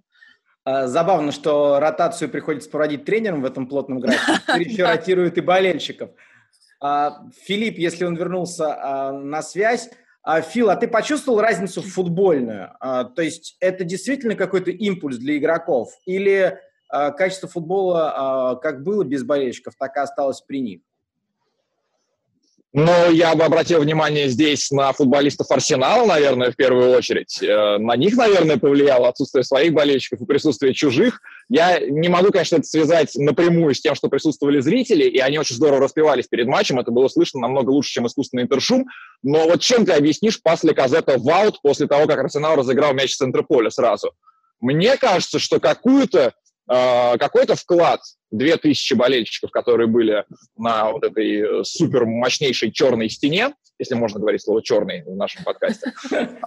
[0.65, 4.41] А, забавно, что ротацию приходится проводить тренером в этом плотном графике.
[4.57, 6.11] Еще ротируют и болельщиков.
[6.79, 9.89] А, Филипп, если он вернулся а, на связь,
[10.25, 12.71] Фил, а ты почувствовал разницу футбольную?
[12.79, 15.89] А, то есть это действительно какой-то импульс для игроков?
[16.05, 16.59] Или
[16.89, 20.81] а, качество футбола, как было без болельщиков, так и осталось при них?
[22.75, 27.39] Ну, я бы обратил внимание здесь на футболистов Арсенала, наверное, в первую очередь.
[27.43, 31.21] Э, на них, наверное, повлияло отсутствие своих болельщиков и присутствие чужих.
[31.49, 35.55] Я не могу, конечно, это связать напрямую с тем, что присутствовали зрители, и они очень
[35.55, 36.79] здорово распевались перед матчем.
[36.79, 38.87] Это было слышно намного лучше, чем искусственный интершум.
[39.21, 43.13] Но вот чем ты объяснишь пас Казета в аут после того, как Арсенал разыграл мяч
[43.13, 44.13] с центра поля сразу?
[44.61, 46.33] Мне кажется, что какую-то
[46.67, 47.99] какой-то вклад
[48.31, 50.25] 2000 болельщиков, которые были
[50.57, 55.43] на вот этой э, супер мощнейшей черной стене, если можно говорить слово черный в нашем
[55.43, 55.93] подкасте,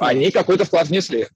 [0.00, 1.28] они какой-то вклад внесли.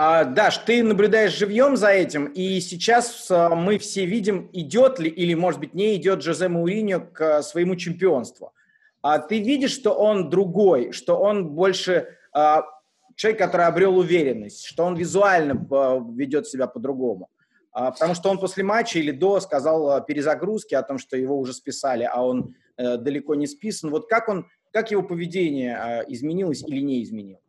[0.00, 5.10] А, Даш, ты наблюдаешь живьем за этим, и сейчас а, мы все видим, идет ли
[5.10, 8.52] или, может быть, не идет Жозе Мауриньо к своему чемпионству.
[9.02, 12.62] А ты видишь, что он другой, что он больше а,
[13.18, 15.54] человек, который обрел уверенность, что он визуально
[16.14, 17.28] ведет себя по-другому.
[17.72, 21.52] Потому что он после матча или до сказал о перезагрузке, о том, что его уже
[21.52, 23.90] списали, а он э, далеко не списан.
[23.90, 27.42] Вот как он, как его поведение изменилось или не изменилось?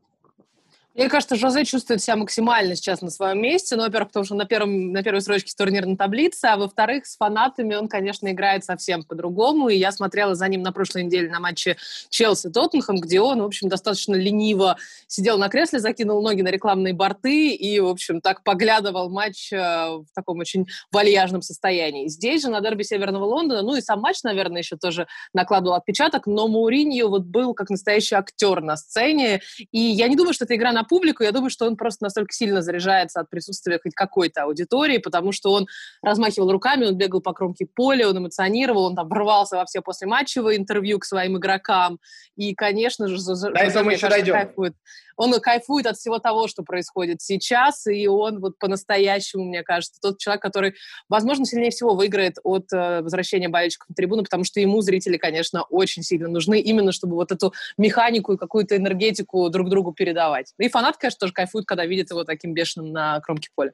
[1.00, 3.78] Мне кажется, Жозе чувствует себя максимально сейчас на своем месте.
[3.78, 7.74] Ну, во-первых, потому что на, первом, на первой строчке турнирной таблицы, а во-вторых, с фанатами
[7.74, 9.70] он, конечно, играет совсем по-другому.
[9.70, 11.78] И я смотрела за ним на прошлой неделе на матче
[12.10, 14.76] Челси-Тоттенхэм, где он, в общем, достаточно лениво
[15.08, 19.58] сидел на кресле, закинул ноги на рекламные борты и, в общем, так поглядывал матч э,
[19.58, 22.10] в таком очень вальяжном состоянии.
[22.10, 26.28] Здесь же, на дерби Северного Лондона, ну и сам матч, наверное, еще тоже накладывал отпечаток,
[26.28, 29.40] но Мауриньо вот был как настоящий актер на сцене.
[29.72, 32.34] И я не думаю, что эта игра на публику, я думаю, что он просто настолько
[32.34, 35.68] сильно заряжается от присутствия хоть какой-то аудитории, потому что он
[36.02, 40.58] размахивал руками, он бегал по кромке поля, он эмоционировал, он там врывался во все послематчевые
[40.58, 42.00] интервью к своим игрокам.
[42.36, 44.34] И, конечно же, за, этого мы еще дойдем.
[44.34, 44.76] Кайфует.
[45.20, 50.18] Он кайфует от всего того, что происходит сейчас, и он вот по-настоящему, мне кажется, тот
[50.18, 50.76] человек, который,
[51.10, 55.64] возможно, сильнее всего выиграет от э, возвращения болельщиков на трибуну, потому что ему зрители, конечно,
[55.64, 60.54] очень сильно нужны, именно чтобы вот эту механику и какую-то энергетику друг другу передавать.
[60.58, 63.74] И фанат, конечно, тоже кайфует, когда видит его таким бешеным на кромке поля.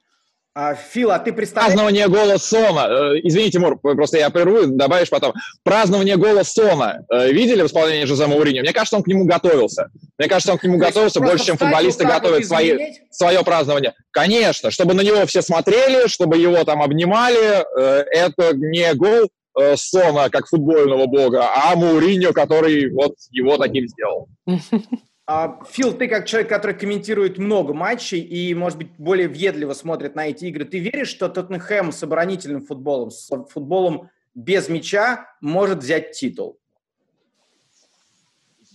[0.57, 1.73] А, Фил, а ты представляешь...
[1.73, 2.87] Празднование гола Сона.
[2.87, 5.33] Э, извините, Мур, просто я прерву, добавишь потом.
[5.63, 7.05] Празднование гола Сона.
[7.11, 8.61] Э, видели в исполнении Жозе Мауриньо?
[8.61, 9.89] Мне кажется, он к нему готовился.
[10.17, 13.95] Мне кажется, он к нему готовился больше, чем футболисты готовят свои, свое празднование.
[14.11, 17.65] Конечно, чтобы на него все смотрели, чтобы его там обнимали.
[17.77, 19.27] Э, это не гол
[19.75, 24.29] Сона как футбольного бога, а Мауриньо, который вот его таким сделал.
[25.27, 30.15] А, Фил, ты как человек, который комментирует много матчей и, может быть, более въедливо смотрит
[30.15, 35.79] на эти игры, ты веришь, что Тоттенхэм с оборонительным футболом, с футболом без мяча может
[35.79, 36.59] взять титул?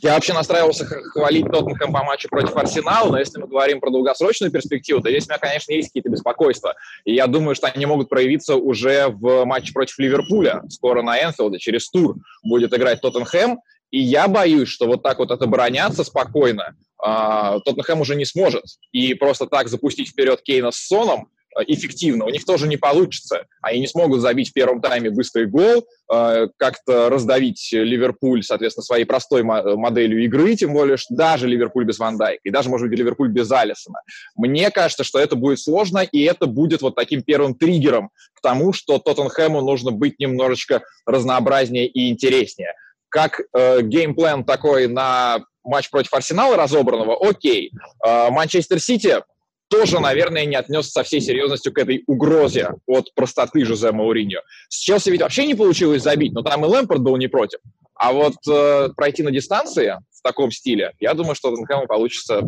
[0.03, 4.51] Я вообще настраивался хвалить Тоттенхэм по матчу против Арсенала, но если мы говорим про долгосрочную
[4.51, 6.75] перспективу, то здесь у меня, конечно, есть какие-то беспокойства.
[7.05, 10.63] И я думаю, что они могут проявиться уже в матче против Ливерпуля.
[10.69, 13.61] Скоро на Энфилде через тур будет играть Тоттенхэм.
[13.91, 18.65] И я боюсь, что вот так вот обороняться спокойно э, Тоттенхэм уже не сможет.
[18.93, 23.47] И просто так запустить вперед Кейна с Соном э, эффективно у них тоже не получится.
[23.61, 29.05] Они не смогут забить в первом тайме быстрый гол, э, как-то раздавить Ливерпуль, соответственно, своей
[29.05, 32.97] простой моделью игры, тем более, что даже Ливерпуль без Ван Дайка, и даже, может быть,
[32.97, 33.99] Ливерпуль без Алисона.
[34.37, 38.73] Мне кажется, что это будет сложно, и это будет вот таким первым триггером к тому,
[38.73, 42.75] что Тоттенхэму нужно быть немножечко разнообразнее и интереснее
[43.11, 47.73] как э, game plan такой на матч против Арсенала разобранного, окей.
[48.05, 49.23] Э, Манчестер Сити
[49.69, 54.41] тоже, наверное, не отнесся со всей серьезностью к этой угрозе от простоты Жозе Мауриньо.
[54.69, 57.61] С Челси ведь вообще не получилось забить, но там и Лэмпард был не против.
[57.95, 62.43] А вот э, пройти на дистанции в таком стиле, я думаю, что Тоттенхэму получится,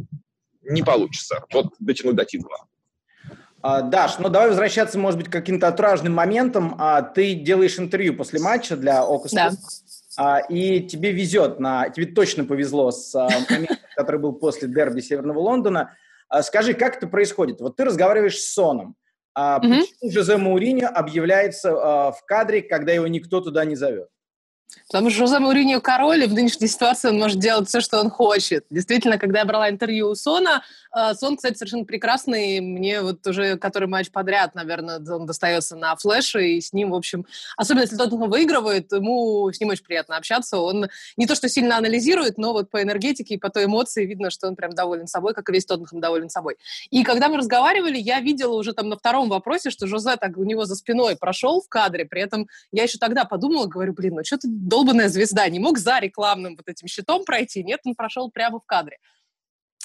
[0.62, 1.44] не получится.
[1.52, 2.56] Вот дотянуть до титула.
[3.62, 6.74] А, Даш, ну давай возвращаться, может быть, к каким-то отражным моментам.
[6.78, 9.30] А, ты делаешь интервью после матча для Окус.
[9.30, 9.52] Да.
[10.16, 15.00] А, и тебе везет на, тебе точно повезло с а, моментом, который был после дерби
[15.00, 15.96] Северного Лондона.
[16.28, 17.60] А, скажи, как это происходит?
[17.60, 18.96] Вот ты разговариваешь с Соном.
[19.34, 24.08] Почему Жозе Мауриньо объявляется в кадре, когда его никто туда не зовет?
[24.86, 28.10] Потому что Жозе Мауриньо король, и в нынешней ситуации он может делать все, что он
[28.10, 28.64] хочет.
[28.70, 30.62] Действительно, когда я брала интервью у Сона,
[30.94, 32.60] э, Сон, кстати, совершенно прекрасный.
[32.60, 36.94] Мне вот уже который матч подряд, наверное, он достается на флеше, и с ним, в
[36.94, 40.58] общем, особенно если тот выигрывает, ему с ним очень приятно общаться.
[40.58, 44.30] Он не то, что сильно анализирует, но вот по энергетике и по той эмоции видно,
[44.30, 46.56] что он прям доволен собой, как и весь Тоттенхэм доволен собой.
[46.90, 50.44] И когда мы разговаривали, я видела уже там на втором вопросе, что Жозе так у
[50.44, 54.24] него за спиной прошел в кадре, при этом я еще тогда подумала, говорю, блин, ну
[54.24, 58.30] что ты долбанная звезда, не мог за рекламным вот этим щитом пройти, нет, он прошел
[58.30, 58.98] прямо в кадре.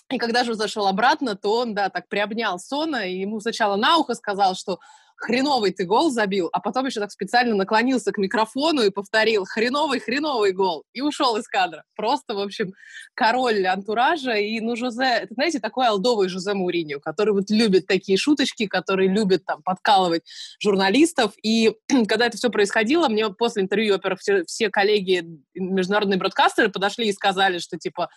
[0.09, 3.97] И когда же зашел обратно, то он, да, так приобнял Сона, и ему сначала на
[3.97, 4.79] ухо сказал, что
[5.17, 9.99] хреновый ты гол забил, а потом еще так специально наклонился к микрофону и повторил хреновый,
[9.99, 11.83] хреновый гол, и ушел из кадра.
[11.95, 12.73] Просто, в общем,
[13.15, 18.17] король антуража, и, ну, Жозе, это, знаете, такой алдовый Жозе Муриньо, который вот любит такие
[18.17, 20.21] шуточки, который любит там подкалывать
[20.61, 21.75] журналистов, и
[22.07, 25.25] когда это все происходило, мне после интервью, во-первых, все, все коллеги,
[25.55, 28.09] международные бродкастеры подошли и сказали, что, типа,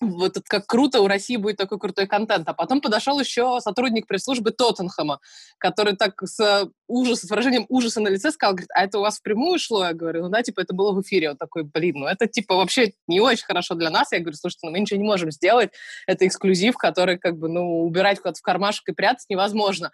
[0.00, 2.48] вот это как круто, у России будет такой крутой контент.
[2.48, 5.20] А потом подошел еще сотрудник пресс-службы Тоттенхэма,
[5.58, 9.18] который так с ужасом, с выражением ужаса на лице сказал, говорит, а это у вас
[9.18, 9.84] впрямую шло?
[9.84, 11.30] Я говорю, ну да, типа это было в эфире.
[11.30, 14.12] Он такой, блин, ну это типа вообще не очень хорошо для нас.
[14.12, 15.70] Я говорю, слушайте, ну мы ничего не можем сделать.
[16.06, 19.90] Это эксклюзив, который как бы, ну, убирать куда-то в кармашек и прятать невозможно.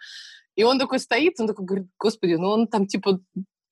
[0.55, 3.19] И он такой стоит, он такой говорит, господи, ну он там типа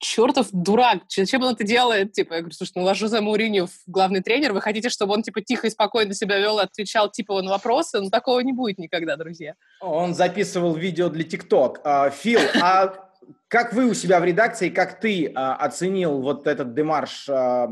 [0.02, 2.12] чертов дурак, зачем он это делает?
[2.12, 5.22] Типа, я говорю, слушай, ну у вас Жозе Мауриньо главный тренер, вы хотите, чтобы он,
[5.22, 8.00] типа, тихо и спокойно себя вел отвечал, типа, на вопросы?
[8.00, 9.54] Ну, такого не будет никогда, друзья.
[9.80, 11.80] Он записывал видео для ТикТок.
[11.84, 13.08] А, Фил, а
[13.48, 17.68] как вы у себя в редакции, как ты а, оценил вот этот демарш а,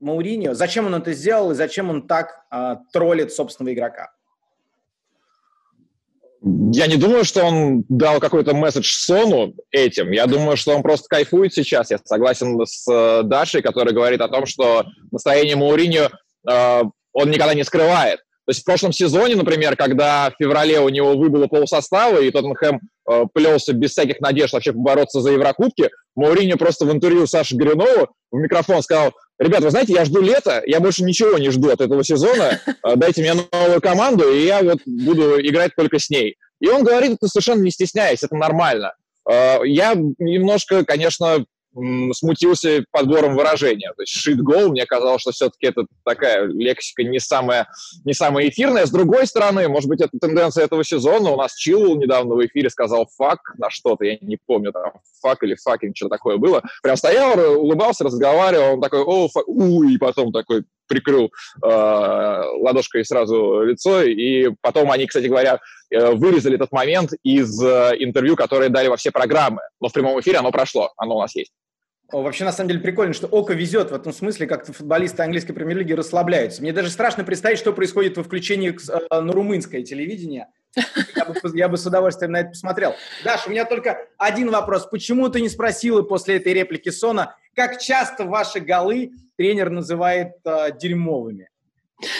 [0.00, 0.54] Мауриньо?
[0.54, 2.46] Зачем он это сделал и зачем он так
[2.92, 4.10] троллит собственного игрока?
[6.42, 10.10] Я не думаю, что он дал какой-то месседж Сону этим.
[10.10, 11.90] Я думаю, что он просто кайфует сейчас.
[11.90, 16.08] Я согласен с э, Дашей, которая говорит о том, что настроение Мауриньо
[16.48, 18.20] э, он никогда не скрывает.
[18.46, 22.80] То есть в прошлом сезоне, например, когда в феврале у него выбыло полсостава, и Тоттенхэм
[22.80, 28.08] э, плелся без всяких надежд вообще побороться за Еврокубки, Мауриньо просто в интервью Саши Горюнову
[28.30, 31.80] в микрофон сказал, ребят, вы знаете, я жду лета, я больше ничего не жду от
[31.80, 36.36] этого сезона, э, дайте мне новую команду, и я вот буду играть только с ней.
[36.60, 38.94] И он говорит это совершенно не стесняясь, это нормально.
[39.28, 41.44] Э, я немножко, конечно,
[42.12, 43.92] смутился подбором выражения.
[43.96, 47.68] То shit goal, мне казалось, что все-таки это такая лексика не самая,
[48.04, 48.86] не самая эфирная.
[48.86, 51.30] С другой стороны, может быть, это тенденция этого сезона.
[51.30, 54.92] У нас Чилл недавно в эфире сказал fuck на что-то, я не помню, там
[55.22, 56.62] fuck или fucking, что такое было.
[56.82, 61.30] Прям стоял, улыбался, разговаривал, он такой, о, fuck, у, и потом такой прикрыл
[61.64, 67.94] э, ладошкой сразу лицо, и потом они, кстати говоря, э, вырезали этот момент из э,
[68.00, 71.34] интервью, которое дали во все программы, но в прямом эфире оно прошло, оно у нас
[71.36, 71.52] есть.
[72.12, 75.52] О, вообще, на самом деле, прикольно, что Око везет в этом смысле, как футболисты английской
[75.52, 76.60] премьер-лиги расслабляются.
[76.60, 80.48] Мне даже страшно представить, что происходит во включении э, на румынское телевидение.
[81.16, 82.94] Я бы, я бы с удовольствием на это посмотрел.
[83.24, 84.86] Даша, у меня только один вопрос.
[84.86, 90.68] Почему ты не спросила после этой реплики Сона, как часто ваши голы тренер называет э,
[90.78, 91.50] дерьмовыми?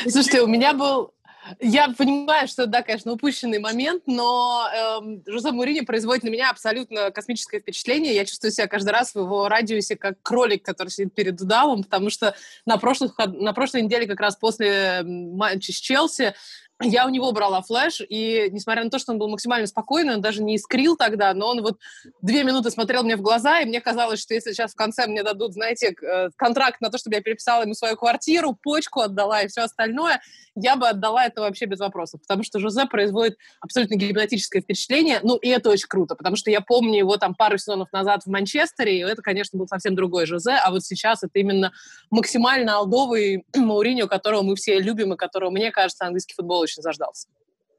[0.08, 1.14] Слушайте, у меня был
[1.60, 7.10] я понимаю, что, да, конечно, упущенный момент, но эм, Жозе Мурини производит на меня абсолютно
[7.10, 8.14] космическое впечатление.
[8.14, 12.10] Я чувствую себя каждый раз в его радиусе как кролик, который сидит перед удавом, потому
[12.10, 12.34] что
[12.66, 16.34] на, прошлых, на прошлой неделе, как раз после матча с Челси,
[16.82, 20.20] я у него брала флеш, и несмотря на то, что он был максимально спокойный, он
[20.20, 21.78] даже не искрил тогда, но он вот
[22.22, 25.22] две минуты смотрел мне в глаза, и мне казалось, что если сейчас в конце мне
[25.22, 29.48] дадут, знаете, э, контракт на то, чтобы я переписала ему свою квартиру, почку отдала и
[29.48, 30.20] все остальное,
[30.54, 35.36] я бы отдала это вообще без вопросов, потому что Жозе производит абсолютно гипнотическое впечатление, ну,
[35.36, 38.98] и это очень круто, потому что я помню его там пару сезонов назад в Манчестере,
[38.98, 41.72] и это, конечно, был совсем другой Жозе, а вот сейчас это именно
[42.10, 47.28] максимально алдовый Мауриньо, которого мы все любим и которого, мне кажется, английский футбол очень заждался.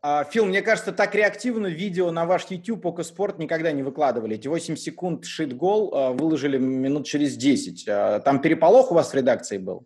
[0.03, 4.35] А, Фил, мне кажется, так реактивно видео на ваш YouTube Поко Спорт никогда не выкладывали.
[4.35, 7.85] Эти 8 секунд шит-гол а, выложили минут через 10.
[7.87, 9.85] А, там переполох у вас в редакции был?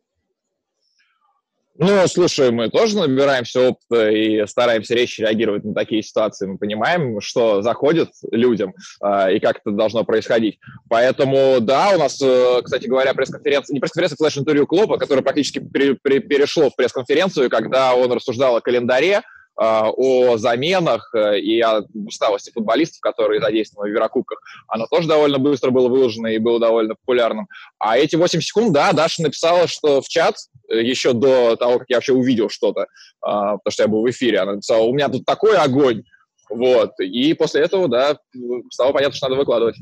[1.77, 6.47] Ну, слушай, мы тоже набираемся опыта и стараемся резче реагировать на такие ситуации.
[6.47, 10.57] Мы понимаем, что заходит людям э, и как это должно происходить.
[10.87, 15.95] Поэтому, да, у нас, э, кстати говоря, пресс-конференция, не пресс-конференция, флеш-интервью клуба, которое практически пере,
[16.01, 19.21] пере, перешло в пресс-конференцию, когда он рассуждал о календаре, а,
[19.57, 25.71] о заменах э, и о усталости футболистов, которые задействованы в Еврокубках, оно тоже довольно быстро
[25.71, 27.47] было выложено и было довольно популярным.
[27.79, 30.35] А эти 8 секунд, да, Даша написала, что в чат
[30.69, 32.87] э, еще до того, как я вообще увидел что-то,
[33.21, 36.03] а, потому что я был в эфире, она написала, у меня тут такой огонь,
[36.49, 38.17] вот, и после этого, да,
[38.69, 39.77] стало понятно, что надо выкладывать.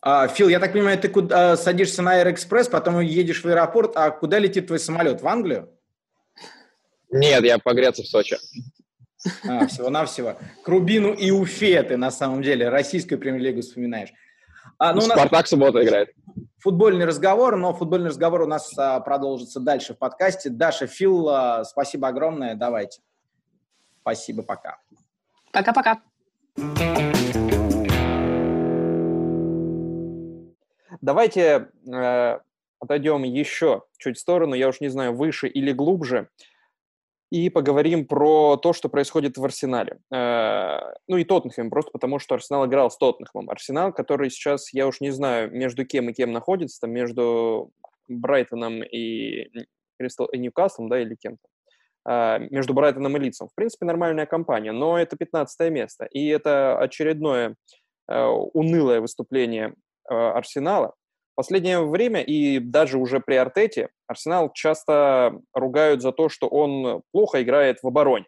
[0.00, 4.10] А, Фил, я так понимаю, ты куда, садишься на Аэроэкспресс, потом едешь в аэропорт, а
[4.10, 5.22] куда летит твой самолет?
[5.22, 5.70] В Англию?
[7.10, 8.36] Нет, я погреться в Сочи.
[9.48, 10.36] А, всего-навсего.
[10.62, 14.10] К Рубину и Уфе ты на самом деле российскую премьер-лигу вспоминаешь.
[14.78, 15.48] А, ну, Спартак нас...
[15.48, 16.10] суббота играет.
[16.58, 20.50] Футбольный разговор, но футбольный разговор у нас а, продолжится дальше в подкасте.
[20.50, 22.54] Даша, Фил, а, спасибо огромное.
[22.54, 23.00] Давайте.
[24.02, 24.78] Спасибо, пока.
[25.52, 26.00] Пока-пока.
[31.00, 32.38] Давайте э,
[32.80, 36.28] отойдем еще чуть в сторону, я уж не знаю, выше или глубже
[37.30, 39.98] и поговорим про то, что происходит в Арсенале.
[40.12, 43.50] Э, ну и Тоттенхэм, просто потому что Арсенал играл с Тоттенхэмом.
[43.50, 47.70] Арсенал, который сейчас, я уж не знаю, между кем и кем находится, там между
[48.08, 49.50] Брайтоном и
[50.00, 51.48] и Ньюкаслом, да, или кем-то.
[52.08, 53.48] Э, между Брайтоном и Лицом.
[53.48, 56.06] В принципе, нормальная компания, но это 15 место.
[56.06, 57.56] И это очередное
[58.08, 59.74] э, унылое выступление
[60.10, 60.94] Арсенала,
[61.38, 67.44] последнее время и даже уже при Артете Арсенал часто ругают за то, что он плохо
[67.44, 68.26] играет в обороне.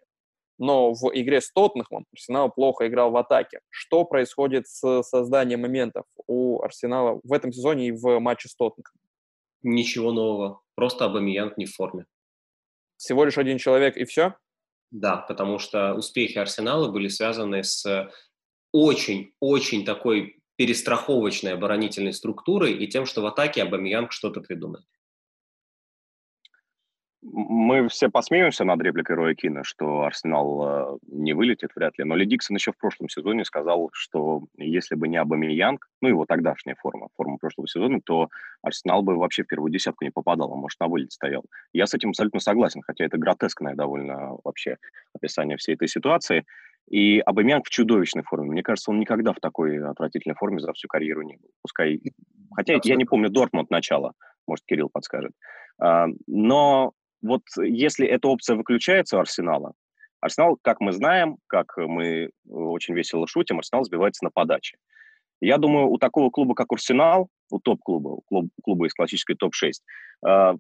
[0.58, 3.58] Но в игре с Тоттенхэмом Арсенал плохо играл в атаке.
[3.68, 9.00] Что происходит с созданием моментов у Арсенала в этом сезоне и в матче с Тоттенхэмом?
[9.62, 10.60] Ничего нового.
[10.76, 12.06] Просто Абамиянг не в форме.
[12.96, 14.36] Всего лишь один человек и все?
[14.92, 18.08] Да, потому что успехи Арсенала были связаны с
[18.70, 24.84] очень-очень такой перестраховочной оборонительной структурой и тем, что в атаке Абамиянг что-то придумает.
[27.22, 32.14] Мы все посмеемся над репликой Роя Кина, что Арсенал э, не вылетит вряд ли, но
[32.14, 36.76] Ли Диксон еще в прошлом сезоне сказал, что если бы не Абамиянг, ну его тогдашняя
[36.78, 38.28] форма, форма прошлого сезона, то
[38.60, 41.42] Арсенал бы вообще в первую десятку не попадал, а может на вылет стоял.
[41.72, 44.76] Я с этим абсолютно согласен, хотя это гротескное довольно вообще
[45.14, 46.44] описание всей этой ситуации.
[46.88, 48.50] И Абамян в чудовищной форме.
[48.50, 51.50] Мне кажется, он никогда в такой отвратительной форме за всю карьеру не был.
[51.62, 52.00] Пускай...
[52.54, 52.88] Хотя Абсолютно.
[52.88, 54.12] я не помню Дортмунд начала,
[54.46, 55.32] может, Кирилл подскажет.
[55.80, 59.74] А, но вот если эта опция выключается у Арсенала,
[60.20, 64.76] Арсенал, как мы знаем, как мы очень весело шутим, Арсенал сбивается на подаче.
[65.40, 69.72] Я думаю, у такого клуба, как Арсенал, у топ-клуба, у клуба из классической топ-6,
[70.26, 70.54] а,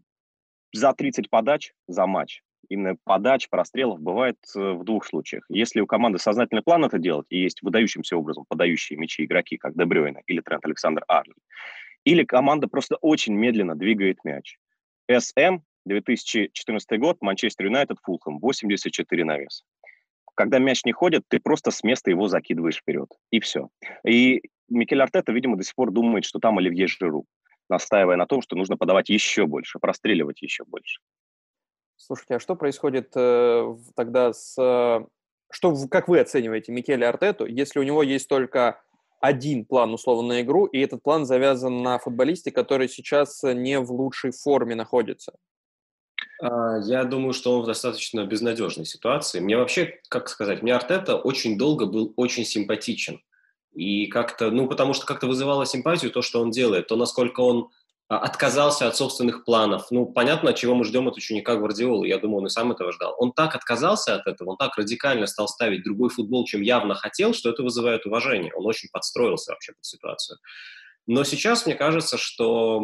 [0.72, 5.44] за 30 подач за матч именно подач, прострелов бывает э, в двух случаях.
[5.50, 9.76] Если у команды сознательный план это делать, и есть выдающимся образом подающие мячи игроки, как
[9.76, 11.38] Дебрёйна или Трент Александр Арнольд,
[12.04, 14.56] или команда просто очень медленно двигает мяч.
[15.10, 19.64] СМ, 2014 год, Манчестер Юнайтед, Фулхэм, 84 на вес.
[20.34, 23.10] Когда мяч не ходит, ты просто с места его закидываешь вперед.
[23.30, 23.68] И все.
[24.06, 27.26] И Микель Артета, видимо, до сих пор думает, что там Оливье Жиру,
[27.68, 31.00] настаивая на том, что нужно подавать еще больше, простреливать еще больше.
[32.02, 34.54] Слушайте, а что происходит э, тогда с...
[34.58, 35.04] Э,
[35.52, 38.80] что, как вы оцениваете Микеле Артету, если у него есть только
[39.20, 43.92] один план, условно, на игру, и этот план завязан на футболисте, который сейчас не в
[43.92, 45.34] лучшей форме находится?
[46.40, 49.40] А, я думаю, что он в достаточно безнадежной ситуации.
[49.40, 53.20] Мне вообще, как сказать, мне Артета очень долго был очень симпатичен.
[53.74, 57.68] И как-то, ну, потому что как-то вызывало симпатию то, что он делает, то, насколько он
[58.10, 59.86] отказался от собственных планов.
[59.92, 62.08] Ну, понятно, чего мы ждем от ученика Гвардиолы.
[62.08, 63.14] Я думаю, он и сам этого ждал.
[63.18, 67.32] Он так отказался от этого, он так радикально стал ставить другой футбол, чем явно хотел,
[67.32, 68.52] что это вызывает уважение.
[68.54, 70.38] Он очень подстроился вообще под ситуацию.
[71.06, 72.80] Но сейчас мне кажется, что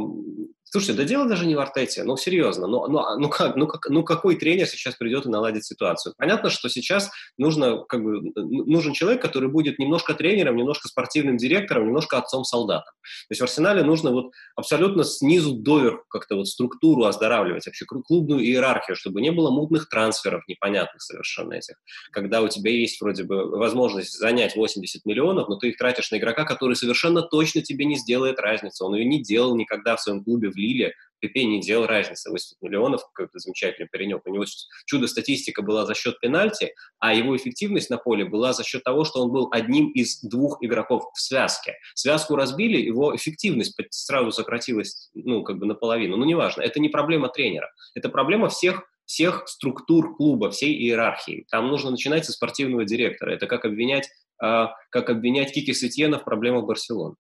[0.69, 3.89] Слушайте, да дело даже не в Артете, ну серьезно, ну, ну, ну, как, ну, как,
[3.89, 6.13] ну какой тренер сейчас придет и наладит ситуацию?
[6.19, 7.09] Понятно, что сейчас
[7.39, 12.93] нужно, как бы, нужен человек, который будет немножко тренером, немножко спортивным директором, немножко отцом-солдатом.
[13.29, 18.45] То есть в Арсенале нужно вот абсолютно снизу доверху как-то вот структуру оздоравливать, вообще клубную
[18.45, 21.77] иерархию, чтобы не было мутных трансферов непонятных совершенно этих.
[22.11, 26.17] Когда у тебя есть вроде бы возможность занять 80 миллионов, но ты их тратишь на
[26.17, 28.85] игрока, который совершенно точно тебе не сделает разницу.
[28.85, 33.03] Он ее не делал никогда в своем клубе Лиле, Пепе не делал разницы, 80 миллионов,
[33.13, 34.27] какой-то замечательный паренек.
[34.27, 34.45] У него
[34.85, 39.23] чудо-статистика была за счет пенальти, а его эффективность на поле была за счет того, что
[39.23, 41.75] он был одним из двух игроков в связке.
[41.95, 46.17] Связку разбили, его эффективность сразу сократилась, ну, как бы наполовину.
[46.17, 51.47] Ну, неважно, это не проблема тренера, это проблема всех всех структур клуба, всей иерархии.
[51.51, 53.31] Там нужно начинать со спортивного директора.
[53.31, 54.09] Это как обвинять,
[54.43, 57.15] э, как обвинять Кики Сетьена в проблемах Барселоны.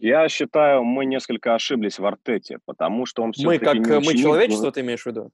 [0.00, 4.72] Я считаю, мы несколько ошиблись в Артете, потому что он Мы как мы ученик, человечество,
[4.72, 5.30] ты имеешь в виду?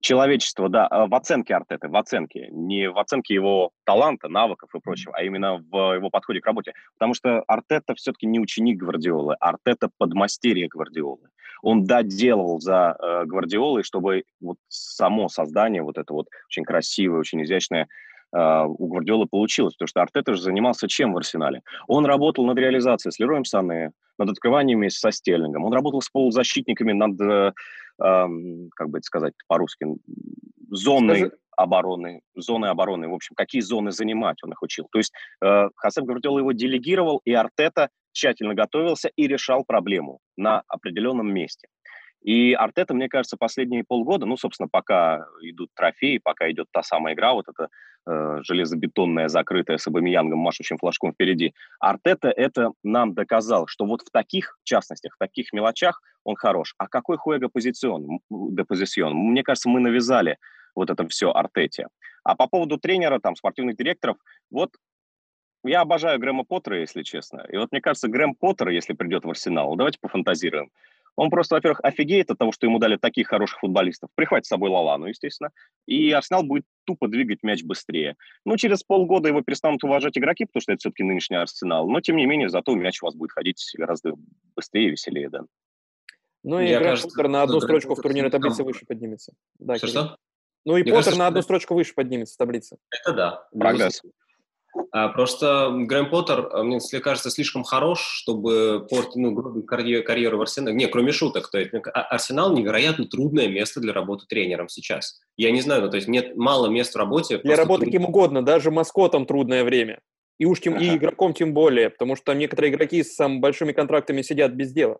[0.00, 4.78] Человечество, да, а в оценке Артеты, в оценке, не в оценке его таланта, навыков и
[4.78, 6.74] прочего, а именно в его подходе к работе.
[6.94, 11.28] Потому что Артета все-таки не ученик Гвардиолы, Артета подмастерье Гвардиолы.
[11.62, 17.42] Он доделал за э, Гвардиолой, чтобы вот само создание, вот это вот очень красивое, очень
[17.42, 17.88] изящное
[18.32, 21.62] у Гвардиолы получилось, потому что Артета же занимался чем в Арсенале?
[21.86, 26.92] Он работал над реализацией с Лероем Сане, над открываниями со Стерлингом, он работал с полузащитниками
[26.92, 27.52] над, э,
[27.98, 29.86] как бы это сказать по-русски,
[30.70, 31.32] зоной Скажи...
[31.56, 34.88] обороны, зоны обороны, в общем, какие зоны занимать он их учил.
[34.90, 35.12] То есть
[35.44, 41.68] э, Хасеп Гвардиола его делегировал, и Артета тщательно готовился и решал проблему на определенном месте.
[42.22, 47.14] И Артета, мне кажется, последние полгода, ну, собственно, пока идут трофеи, пока идет та самая
[47.14, 47.68] игра, вот эта
[48.06, 54.10] э, железобетонная, закрытая с Абамиянгом, машущим флажком впереди, Артета это нам доказал, что вот в
[54.10, 56.74] таких частностях, в таких мелочах он хорош.
[56.78, 59.14] А какой хуэго позицион, депозицион?
[59.14, 60.38] Мне кажется, мы навязали
[60.74, 61.88] вот это все Артете.
[62.24, 64.16] А по поводу тренера, там, спортивных директоров,
[64.50, 64.70] вот
[65.64, 67.46] я обожаю Грэма Поттера, если честно.
[67.48, 70.70] И вот мне кажется, Грэм Поттер, если придет в Арсенал, давайте пофантазируем,
[71.16, 74.10] Он просто, во-первых, офигеет от того, что ему дали таких хороших футболистов.
[74.14, 75.50] Прихватит с собой Лалану, естественно.
[75.86, 78.16] И Арсенал будет тупо двигать мяч быстрее.
[78.44, 81.88] Ну, через полгода его перестанут уважать игроки, потому что это все-таки нынешний Арсенал.
[81.88, 84.12] Но, тем не менее, зато мяч у вас будет ходить гораздо
[84.54, 85.40] быстрее и веселее, да.
[86.44, 89.32] Ну и Грэм Поттер на одну строчку в турнирной таблице выше поднимется.
[89.58, 90.16] Да, что,
[90.64, 92.76] Ну и Поттер на одну строчку выше поднимется в таблице.
[92.90, 93.48] Это да.
[93.52, 94.02] Прогресс.
[94.92, 100.42] А, просто Грэм Поттер, а, мне кажется, слишком хорош, чтобы портить ну, карьеру, карьеру в
[100.42, 100.76] Арсенале.
[100.76, 101.50] Не, кроме шуток.
[101.50, 105.20] То есть а, Арсенал невероятно трудное место для работы тренером сейчас.
[105.36, 107.38] Я не знаю, ну, то есть нет мало мест в работе.
[107.38, 107.92] Для работы труд...
[107.92, 110.00] кем угодно, даже маскотом трудное время.
[110.38, 110.84] И уж тем, ага.
[110.84, 114.72] и игроком тем более, потому что там некоторые игроки с самыми большими контрактами сидят без
[114.72, 114.98] дела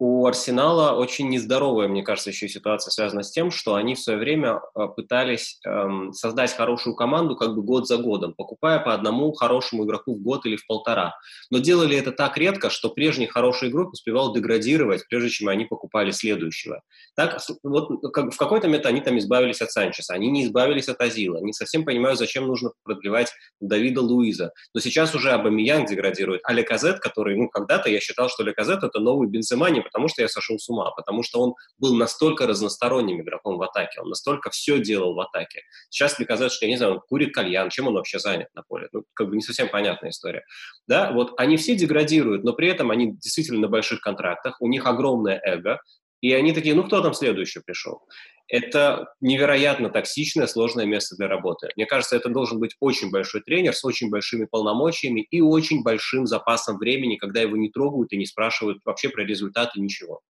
[0.00, 4.16] у Арсенала очень нездоровая, мне кажется, еще ситуация связана с тем, что они в свое
[4.18, 9.32] время э, пытались эм, создать хорошую команду как бы год за годом, покупая по одному
[9.32, 11.16] хорошему игроку в год или в полтора.
[11.50, 16.12] Но делали это так редко, что прежний хороший игрок успевал деградировать, прежде чем они покупали
[16.12, 16.82] следующего.
[17.16, 21.00] Так, вот как, в какой-то момент они там избавились от Санчеса, они не избавились от
[21.00, 24.52] Азила, не совсем понимаю, зачем нужно продлевать Давида Луиза.
[24.74, 29.00] Но сейчас уже Абамиян деградирует, а Леказет, который, ну, когда-то я считал, что Леказет это
[29.00, 32.46] новый Бензема, не потому что я сошел с ума, а потому что он был настолько
[32.46, 35.62] разносторонним игроком в атаке, он настолько все делал в атаке.
[35.90, 38.62] Сейчас мне казалось, что, я не знаю, он курит кальян, чем он вообще занят на
[38.62, 38.88] поле?
[38.92, 40.44] Ну, как бы не совсем понятная история.
[40.86, 44.86] Да, вот они все деградируют, но при этом они действительно на больших контрактах, у них
[44.86, 45.80] огромное эго,
[46.20, 48.02] и они такие, ну кто там следующий пришел?
[48.48, 51.68] это невероятно токсичное, сложное место для работы.
[51.76, 56.26] Мне кажется, это должен быть очень большой тренер с очень большими полномочиями и очень большим
[56.26, 60.20] запасом времени, когда его не трогают и не спрашивают вообще про результаты ничего.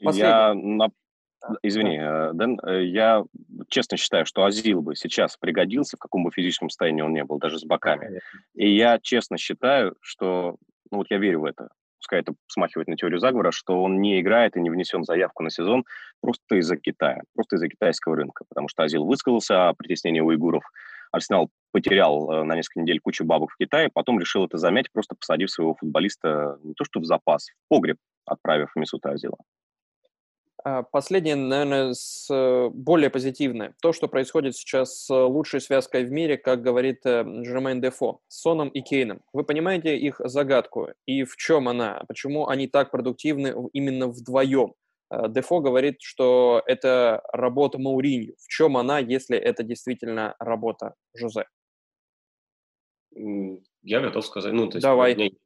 [0.00, 0.88] Я на...
[1.62, 3.24] Извини, э, Дэн, э, я
[3.68, 7.38] честно считаю, что Азил бы сейчас пригодился, в каком бы физическом состоянии он не был,
[7.38, 8.20] даже с боками.
[8.54, 10.56] И я честно считаю, что,
[10.90, 11.68] ну вот я верю в это,
[11.98, 15.50] пускай это смахивает на теорию заговора, что он не играет и не внесен заявку на
[15.50, 15.84] сезон
[16.20, 20.64] просто из-за Китая, просто из-за китайского рынка, потому что Азил высказался о притеснении уйгуров,
[21.12, 25.14] Арсенал потерял э, на несколько недель кучу бабок в Китае, потом решил это замять, просто
[25.14, 29.38] посадив своего футболиста не то что в запас, в погреб, отправив Месута Азила.
[30.68, 33.76] А, последнее, наверное, с, э, более позитивное.
[33.80, 38.40] То, что происходит сейчас с лучшей связкой в мире, как говорит э, Жермен Дефо, с
[38.40, 39.20] Соном и Кейном.
[39.32, 42.02] Вы понимаете их загадку и в чем она?
[42.08, 44.74] Почему они так продуктивны именно вдвоем?
[45.08, 48.34] Э, Дефо говорит, что это работа Мауринью.
[48.40, 51.46] В чем она, если это действительно работа Жозе?
[53.12, 54.52] Я готов сказать.
[54.52, 55.38] Ну, то есть, Давай.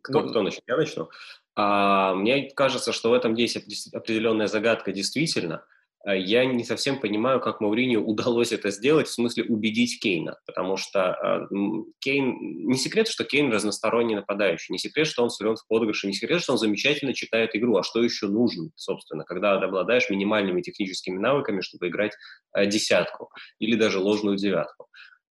[0.00, 0.64] Кто, кто начнет?
[0.66, 1.10] Я начну.
[1.54, 3.56] А, мне кажется, что в этом есть
[3.94, 5.64] определенная загадка действительно.
[6.04, 10.76] А, я не совсем понимаю, как Мауринio удалось это сделать, в смысле убедить Кейна, потому
[10.76, 11.54] что э,
[12.00, 12.66] Кейн...
[12.68, 16.42] Не секрет, что Кейн разносторонний нападающий, не секрет, что он силен в подыгрыше, не секрет,
[16.42, 21.60] что он замечательно читает игру, а что еще нужно, собственно, когда обладаешь минимальными техническими навыками,
[21.60, 22.12] чтобы играть
[22.56, 24.86] э, десятку или даже ложную девятку.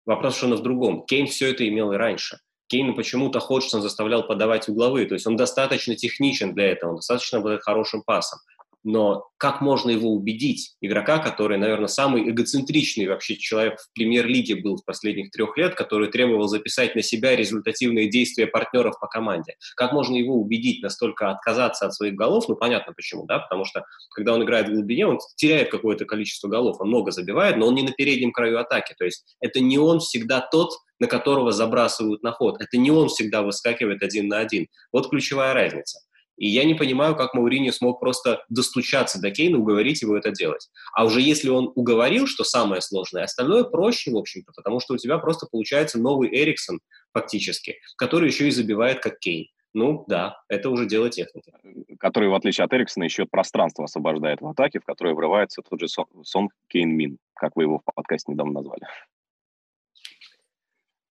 [0.05, 1.05] Вопрос что совершенно в другом.
[1.05, 2.38] Кейн все это имел и раньше–
[2.68, 7.39] Кейна почему-то Ходжсон заставлял подавать угловые, то есть он достаточно техничен для этого, он достаточно
[7.39, 8.39] обладает хорошим пасом
[8.84, 10.75] но как можно его убедить?
[10.81, 16.09] Игрока, который, наверное, самый эгоцентричный вообще человек в премьер-лиге был в последних трех лет, который
[16.09, 19.55] требовал записать на себя результативные действия партнеров по команде.
[19.75, 22.47] Как можно его убедить настолько отказаться от своих голов?
[22.47, 26.47] Ну, понятно почему, да, потому что когда он играет в глубине, он теряет какое-то количество
[26.47, 29.77] голов, он много забивает, но он не на переднем краю атаки, то есть это не
[29.77, 34.39] он всегда тот, на которого забрасывают на ход, это не он всегда выскакивает один на
[34.39, 34.67] один.
[34.91, 35.99] Вот ключевая разница.
[36.38, 40.69] И я не понимаю, как Маурини смог просто достучаться до Кейна, уговорить его это делать.
[40.93, 44.97] А уже если он уговорил, что самое сложное, остальное проще, в общем-то, потому что у
[44.97, 46.79] тебя просто получается новый Эриксон
[47.13, 49.47] фактически, который еще и забивает как Кейн.
[49.75, 51.51] Ну да, это уже дело техники.
[51.99, 55.88] Который, в отличие от Эриксона, еще пространство освобождает в атаке, в которое врывается тот же
[55.88, 58.84] Сон, Сон Кейн Мин, как вы его в подкасте недавно назвали.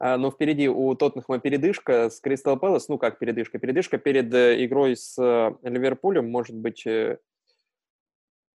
[0.03, 2.88] А, но впереди у Тоттенхэма передышка с Кристал Пэлас.
[2.88, 3.61] Ну, как передышка?
[3.61, 7.18] Передышка перед э, игрой с э, Ливерпулем, может быть, э,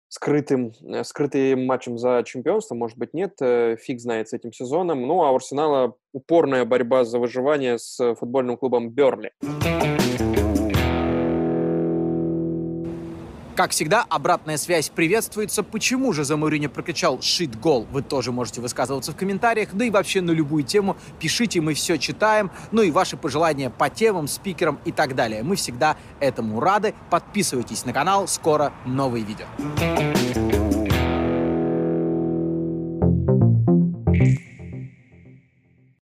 [0.10, 0.74] скрытым,
[1.06, 5.08] скрытым матчем за чемпионство, может быть, нет, фиг знает с этим сезоном.
[5.08, 9.32] Ну, а у Арсенала упорная борьба за выживание с футбольным клубом Берли.
[13.58, 15.64] Как всегда, обратная связь приветствуется.
[15.64, 17.88] Почему же за Мourinho прокричал «шит гол»?
[17.92, 19.70] Вы тоже можете высказываться в комментариях.
[19.74, 22.52] Да и вообще на любую тему пишите, мы все читаем.
[22.72, 25.42] Ну и ваши пожелания по темам, спикерам и так далее.
[25.42, 26.94] Мы всегда этому рады.
[27.10, 29.48] Подписывайтесь на канал, скоро новые видео.